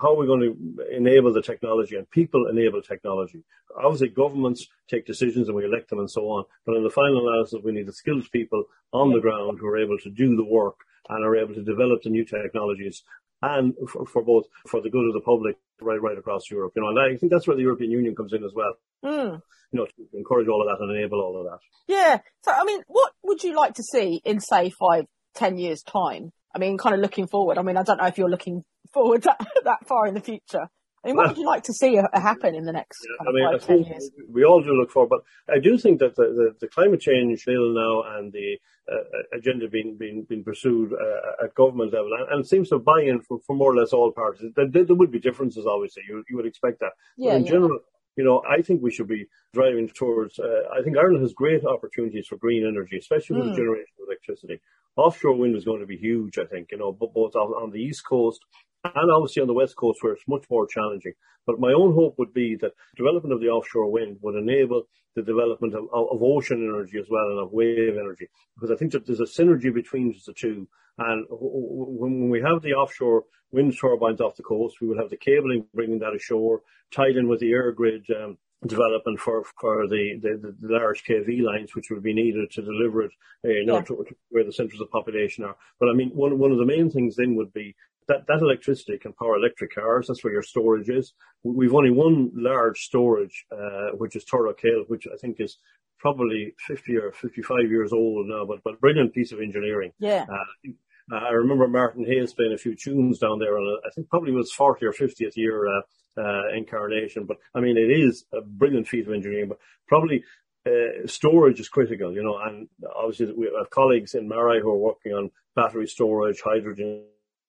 how 0.00 0.12
are 0.12 0.16
we 0.16 0.26
going 0.26 0.40
to 0.40 0.96
enable 0.96 1.32
the 1.32 1.42
technology 1.42 1.96
and 1.96 2.10
people 2.10 2.48
enable 2.48 2.82
technology? 2.82 3.44
Obviously, 3.76 4.08
governments 4.08 4.66
take 4.88 5.06
decisions 5.06 5.48
and 5.48 5.56
we 5.56 5.64
elect 5.64 5.90
them 5.90 6.00
and 6.00 6.10
so 6.10 6.22
on. 6.22 6.44
But 6.66 6.76
in 6.76 6.82
the 6.82 6.90
final 6.90 7.28
analysis, 7.28 7.60
we 7.62 7.72
need 7.72 7.86
the 7.86 7.92
skilled 7.92 8.28
people 8.32 8.64
on 8.92 9.12
the 9.12 9.20
ground 9.20 9.58
who 9.60 9.66
are 9.68 9.78
able 9.78 9.98
to 9.98 10.10
do 10.10 10.34
the 10.34 10.44
work 10.44 10.76
and 11.08 11.24
are 11.24 11.36
able 11.36 11.54
to 11.54 11.62
develop 11.62 12.02
the 12.02 12.10
new 12.10 12.24
technologies 12.24 13.02
and 13.42 13.74
for, 13.88 14.06
for 14.06 14.22
both 14.22 14.44
for 14.66 14.80
the 14.80 14.90
good 14.90 15.06
of 15.06 15.14
the 15.14 15.20
public 15.20 15.56
right 15.80 16.00
right 16.00 16.18
across 16.18 16.42
Europe. 16.50 16.72
You 16.76 16.82
know, 16.82 16.88
and 16.88 16.98
I 16.98 17.16
think 17.16 17.32
that's 17.32 17.46
where 17.46 17.56
the 17.56 17.62
European 17.62 17.90
Union 17.90 18.14
comes 18.14 18.32
in 18.32 18.44
as 18.44 18.52
well. 18.54 18.74
Mm. 19.04 19.40
You 19.72 19.78
know, 19.78 19.86
to 19.86 20.16
encourage 20.16 20.48
all 20.48 20.62
of 20.62 20.68
that 20.68 20.82
and 20.82 20.96
enable 20.96 21.20
all 21.20 21.38
of 21.40 21.44
that. 21.44 21.58
Yeah. 21.86 22.18
So, 22.42 22.52
I 22.52 22.64
mean, 22.64 22.82
what 22.86 23.12
would 23.22 23.42
you 23.42 23.54
like 23.54 23.74
to 23.74 23.82
see 23.82 24.20
in, 24.24 24.40
say, 24.40 24.70
five, 24.70 25.04
ten 25.34 25.58
years' 25.58 25.82
time? 25.82 26.32
I 26.54 26.58
mean, 26.58 26.78
kind 26.78 26.94
of 26.94 27.00
looking 27.00 27.26
forward. 27.26 27.58
I 27.58 27.62
mean, 27.62 27.76
I 27.76 27.82
don't 27.82 27.98
know 27.98 28.06
if 28.06 28.18
you're 28.18 28.30
looking 28.30 28.64
forward 28.92 29.22
that, 29.24 29.38
that 29.64 29.86
far 29.86 30.06
in 30.06 30.14
the 30.14 30.20
future. 30.20 30.68
I 31.04 31.08
mean, 31.08 31.16
what 31.16 31.28
would 31.28 31.38
you 31.38 31.46
like 31.46 31.62
to 31.64 31.72
see 31.72 32.00
happen 32.12 32.54
in 32.54 32.64
the 32.64 32.72
next 32.72 32.98
yeah, 33.04 33.28
I 33.28 33.32
mean, 33.32 33.44
five, 33.44 33.62
I 33.62 33.66
ten 33.66 33.84
years? 33.84 34.10
We 34.28 34.44
all 34.44 34.60
do 34.60 34.72
look 34.72 34.90
forward, 34.90 35.10
but 35.10 35.54
I 35.54 35.58
do 35.60 35.78
think 35.78 36.00
that 36.00 36.16
the, 36.16 36.24
the, 36.24 36.54
the 36.60 36.68
climate 36.68 37.00
change 37.00 37.44
bill 37.46 37.72
now 37.72 38.02
and 38.16 38.32
the 38.32 38.58
uh, 38.90 39.36
agenda 39.36 39.68
being 39.68 39.96
being, 39.96 40.24
being 40.28 40.42
pursued 40.42 40.92
uh, 40.92 41.44
at 41.44 41.54
government 41.54 41.92
level, 41.92 42.10
and, 42.18 42.32
and 42.32 42.46
seems 42.46 42.70
to 42.70 42.78
buy 42.78 43.02
in 43.02 43.20
for, 43.20 43.38
for 43.46 43.54
more 43.54 43.72
or 43.72 43.76
less 43.76 43.92
all 43.92 44.10
parties. 44.10 44.50
There, 44.56 44.66
there, 44.66 44.96
would 44.96 45.12
be 45.12 45.20
differences, 45.20 45.66
obviously. 45.66 46.02
You, 46.08 46.24
you 46.28 46.36
would 46.36 46.46
expect 46.46 46.80
that. 46.80 46.92
Yeah, 47.16 47.30
but 47.30 47.36
in 47.36 47.44
yeah. 47.44 47.50
general, 47.50 47.78
you 48.16 48.24
know, 48.24 48.42
I 48.50 48.62
think 48.62 48.82
we 48.82 48.90
should 48.90 49.08
be 49.08 49.26
driving 49.54 49.88
towards. 49.88 50.38
Uh, 50.38 50.62
I 50.76 50.82
think 50.82 50.96
Ireland 50.96 51.22
has 51.22 51.32
great 51.32 51.64
opportunities 51.64 52.26
for 52.26 52.36
green 52.36 52.66
energy, 52.66 52.98
especially 52.98 53.36
with 53.36 53.44
mm. 53.44 53.48
the 53.50 53.50
hmm. 53.50 53.56
generation 53.56 53.94
of 54.00 54.08
electricity. 54.08 54.60
Offshore 54.96 55.36
wind 55.36 55.54
is 55.54 55.64
going 55.64 55.80
to 55.80 55.86
be 55.86 55.96
huge. 55.96 56.38
I 56.38 56.44
think 56.44 56.72
you 56.72 56.78
know, 56.78 56.90
both 56.92 57.36
on, 57.36 57.52
on 57.52 57.70
the 57.70 57.80
east 57.80 58.04
coast 58.04 58.40
and 58.84 59.10
obviously 59.10 59.42
on 59.42 59.48
the 59.48 59.54
west 59.54 59.76
coast 59.76 60.02
where 60.02 60.12
it's 60.12 60.28
much 60.28 60.44
more 60.50 60.66
challenging. 60.66 61.12
But 61.46 61.60
my 61.60 61.72
own 61.72 61.94
hope 61.94 62.18
would 62.18 62.34
be 62.34 62.56
that 62.56 62.72
development 62.96 63.32
of 63.32 63.40
the 63.40 63.48
offshore 63.48 63.90
wind 63.90 64.18
would 64.20 64.34
enable 64.34 64.84
the 65.16 65.22
development 65.22 65.74
of, 65.74 65.84
of 65.92 66.22
ocean 66.22 66.62
energy 66.62 66.98
as 66.98 67.06
well 67.10 67.30
and 67.30 67.40
of 67.40 67.52
wave 67.52 67.96
energy, 67.98 68.28
because 68.54 68.70
I 68.70 68.76
think 68.76 68.92
that 68.92 69.06
there's 69.06 69.20
a 69.20 69.24
synergy 69.24 69.72
between 69.72 70.14
the 70.26 70.32
two. 70.32 70.68
And 70.98 71.26
when 71.30 72.28
we 72.28 72.40
have 72.40 72.62
the 72.62 72.74
offshore 72.74 73.24
wind 73.50 73.76
turbines 73.80 74.20
off 74.20 74.36
the 74.36 74.42
coast, 74.42 74.76
we 74.80 74.88
will 74.88 74.98
have 74.98 75.10
the 75.10 75.16
cabling 75.16 75.64
bringing 75.74 76.00
that 76.00 76.14
ashore, 76.14 76.62
tied 76.92 77.16
in 77.16 77.28
with 77.28 77.40
the 77.40 77.52
EirGrid 77.52 78.04
um, 78.22 78.38
development 78.66 79.20
for 79.20 79.44
for 79.60 79.86
the, 79.86 80.18
the, 80.20 80.54
the, 80.60 80.72
large 80.72 81.04
KV 81.04 81.42
lines, 81.42 81.74
which 81.74 81.90
would 81.90 82.02
be 82.02 82.12
needed 82.12 82.50
to 82.50 82.62
deliver 82.62 83.02
it, 83.02 83.12
uh, 83.44 83.48
you 83.48 83.66
know, 83.66 83.76
yeah. 83.76 83.82
to, 83.82 84.04
to 84.08 84.16
where 84.30 84.44
the 84.44 84.52
centres 84.52 84.80
of 84.80 84.90
population 84.90 85.44
are. 85.44 85.56
But 85.78 85.90
I 85.90 85.92
mean, 85.92 86.10
one 86.10 86.38
one 86.38 86.52
of 86.52 86.58
the 86.58 86.66
main 86.66 86.90
things 86.90 87.16
then 87.16 87.36
would 87.36 87.52
be 87.52 87.74
that, 88.08 88.26
that 88.26 88.40
electricity 88.40 88.98
can 88.98 89.12
power 89.12 89.36
electric 89.36 89.74
cars. 89.74 90.06
That's 90.08 90.24
where 90.24 90.32
your 90.32 90.42
storage 90.42 90.88
is. 90.88 91.12
We've 91.44 91.74
only 91.74 91.90
one 91.90 92.30
large 92.34 92.80
storage, 92.80 93.46
uh, 93.52 93.90
which 93.92 94.16
is 94.16 94.24
Kill, 94.24 94.84
which 94.88 95.06
I 95.12 95.16
think 95.16 95.36
is 95.40 95.58
probably 95.98 96.54
50 96.66 96.96
or 96.96 97.12
55 97.12 97.70
years 97.70 97.92
old 97.92 98.28
now, 98.28 98.44
but, 98.44 98.62
but 98.64 98.80
brilliant 98.80 99.12
piece 99.12 99.32
of 99.32 99.40
engineering. 99.40 99.92
Yeah. 99.98 100.26
Uh, 100.30 100.70
I 101.12 101.30
remember 101.30 101.68
Martin 101.68 102.04
Hayes 102.04 102.34
playing 102.34 102.52
a 102.52 102.58
few 102.58 102.74
tunes 102.74 103.18
down 103.18 103.38
there, 103.38 103.56
and 103.56 103.78
I 103.86 103.90
think 103.94 104.08
probably 104.08 104.32
was 104.32 104.52
40 104.52 104.86
or 104.86 104.92
50th 104.92 105.36
year 105.36 105.66
uh, 105.66 105.80
uh, 106.18 106.42
incarnation. 106.56 107.24
But 107.24 107.38
I 107.54 107.60
mean, 107.60 107.76
it 107.76 107.90
is 107.90 108.24
a 108.32 108.40
brilliant 108.40 108.88
feat 108.88 109.06
of 109.06 109.14
engineering. 109.14 109.48
But 109.48 109.58
probably 109.86 110.24
uh, 110.66 111.06
storage 111.06 111.60
is 111.60 111.68
critical, 111.68 112.12
you 112.12 112.22
know. 112.22 112.38
And 112.38 112.68
obviously, 112.94 113.32
we 113.32 113.50
have 113.56 113.70
colleagues 113.70 114.14
in 114.14 114.28
MaREI 114.28 114.60
who 114.60 114.70
are 114.70 114.76
working 114.76 115.12
on 115.12 115.30
battery 115.54 115.86
storage, 115.86 116.42
hydrogen 116.44 117.04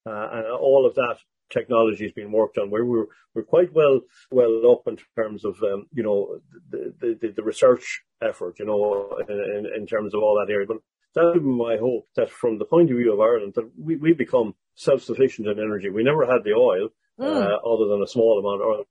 uh, 0.06 0.30
and 0.32 0.46
all 0.48 0.86
of 0.86 0.96
that 0.96 1.18
technology 1.52 2.06
is 2.06 2.12
being 2.14 2.32
worked 2.32 2.58
on. 2.58 2.70
Where 2.70 2.86
we're 2.86 3.08
we're 3.34 3.44
quite 3.44 3.74
well 3.74 4.02
well 4.32 4.72
up 4.72 4.88
in 4.88 4.98
terms 5.16 5.46
of 5.46 5.62
um, 5.64 5.88
you 5.94 6.04
know 6.04 6.40
the, 6.70 7.18
the, 7.22 7.34
the 7.36 7.44
research 7.44 8.02
effort, 8.22 8.60
you 8.60 8.66
know, 8.66 9.18
in, 9.28 9.66
in, 9.76 9.88
terms 9.88 10.14
of 10.14 10.22
all 10.22 10.36
that 10.36 10.52
area. 10.52 10.68
But 10.68 10.78
that 11.16 11.26
would 11.26 11.44
be 11.44 11.50
my 11.50 11.78
hope 11.78 12.08
that 12.16 12.30
from 12.30 12.58
the 12.58 12.66
point 12.66 12.92
of 12.92 12.98
view 12.98 13.14
of 13.14 13.20
Ireland, 13.20 13.54
that 13.56 13.70
we, 13.78 13.96
we 13.96 14.14
become 14.14 14.56
self 14.76 15.02
sufficient 15.02 15.48
in 15.48 15.60
energy. 15.60 15.90
We 15.90 16.04
never 16.04 16.26
had 16.26 16.44
the 16.44 16.54
oil, 16.54 16.90
mm. 17.20 17.26
uh, 17.26 17.58
other 17.68 17.88
than 17.90 18.02
a 18.02 18.08
small 18.08 18.40
amount 18.40 18.62
of 18.62 18.86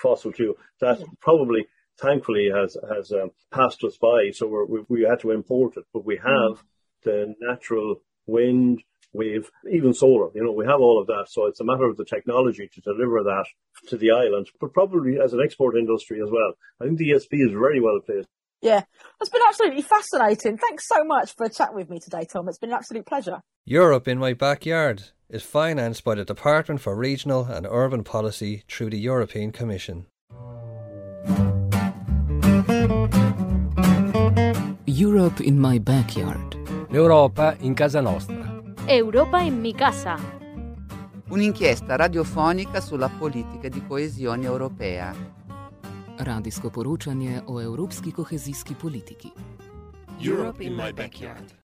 fossil 0.00 0.32
fuel. 0.32 0.54
That 0.80 1.02
probably, 1.20 1.66
thankfully, 2.00 2.50
has 2.54 2.76
has 2.88 3.12
um, 3.12 3.30
passed 3.52 3.82
us 3.84 3.96
by. 3.96 4.30
So 4.32 4.66
we 4.68 4.84
we 4.88 5.02
had 5.02 5.20
to 5.20 5.32
import 5.32 5.76
it, 5.76 5.84
but 5.92 6.04
we 6.04 6.16
have 6.16 6.24
mm. 6.24 6.62
the 7.02 7.34
natural 7.40 7.96
wind, 8.26 8.82
wave, 9.12 9.50
even 9.70 9.92
solar. 9.92 10.30
You 10.34 10.44
know, 10.44 10.52
we 10.52 10.66
have 10.66 10.80
all 10.80 11.00
of 11.00 11.06
that. 11.08 11.26
So 11.28 11.46
it's 11.46 11.60
a 11.60 11.64
matter 11.64 11.84
of 11.84 11.96
the 11.96 12.04
technology 12.04 12.68
to 12.72 12.80
deliver 12.80 13.22
that 13.24 13.46
to 13.88 13.96
the 13.96 14.12
island, 14.12 14.48
but 14.60 14.72
probably 14.72 15.18
as 15.18 15.32
an 15.32 15.40
export 15.42 15.76
industry 15.76 16.20
as 16.22 16.30
well. 16.30 16.54
I 16.80 16.84
think 16.84 16.98
the 16.98 17.10
ESB 17.10 17.46
is 17.46 17.52
very 17.52 17.80
well 17.80 18.00
placed. 18.04 18.28
Yeah, 18.62 18.82
it's 19.20 19.30
been 19.30 19.42
absolutely 19.46 19.82
fascinating. 19.82 20.56
Thanks 20.56 20.88
so 20.88 21.04
much 21.04 21.34
for 21.36 21.48
chatting 21.48 21.76
with 21.76 21.90
me 21.90 22.00
today, 22.00 22.24
Tom. 22.24 22.48
It's 22.48 22.58
been 22.58 22.70
an 22.70 22.76
absolute 22.76 23.06
pleasure. 23.06 23.40
Europe 23.64 24.08
in 24.08 24.18
My 24.18 24.32
Backyard 24.32 25.02
is 25.28 25.42
financed 25.42 26.04
by 26.04 26.14
the 26.14 26.24
Department 26.24 26.80
for 26.80 26.96
Regional 26.96 27.44
and 27.44 27.66
Urban 27.68 28.02
Policy 28.02 28.62
through 28.68 28.90
the 28.90 28.98
European 28.98 29.52
Commission. 29.52 30.06
Europe 34.86 35.40
in 35.40 35.58
My 35.60 35.78
Backyard. 35.78 36.56
L'Europa 36.90 37.56
in 37.60 37.74
casa 37.74 38.00
nostra. 38.00 38.62
Europa 38.86 39.40
in 39.40 39.60
mi 39.60 39.74
casa. 39.74 40.16
Un'inchiesta 41.28 41.96
radiofonica 41.96 42.80
sulla 42.80 43.08
politica 43.08 43.68
di 43.68 43.84
coesione 43.84 44.44
europea. 44.44 45.35
Radijsko 46.18 46.70
poročanje 46.70 47.40
o 47.46 47.62
evropski 47.62 48.12
kohezijski 48.12 48.74
politiki. 48.74 49.28
Europe 50.28 50.64
in 50.64 50.72
my 50.72 50.92
backyard. 50.92 51.56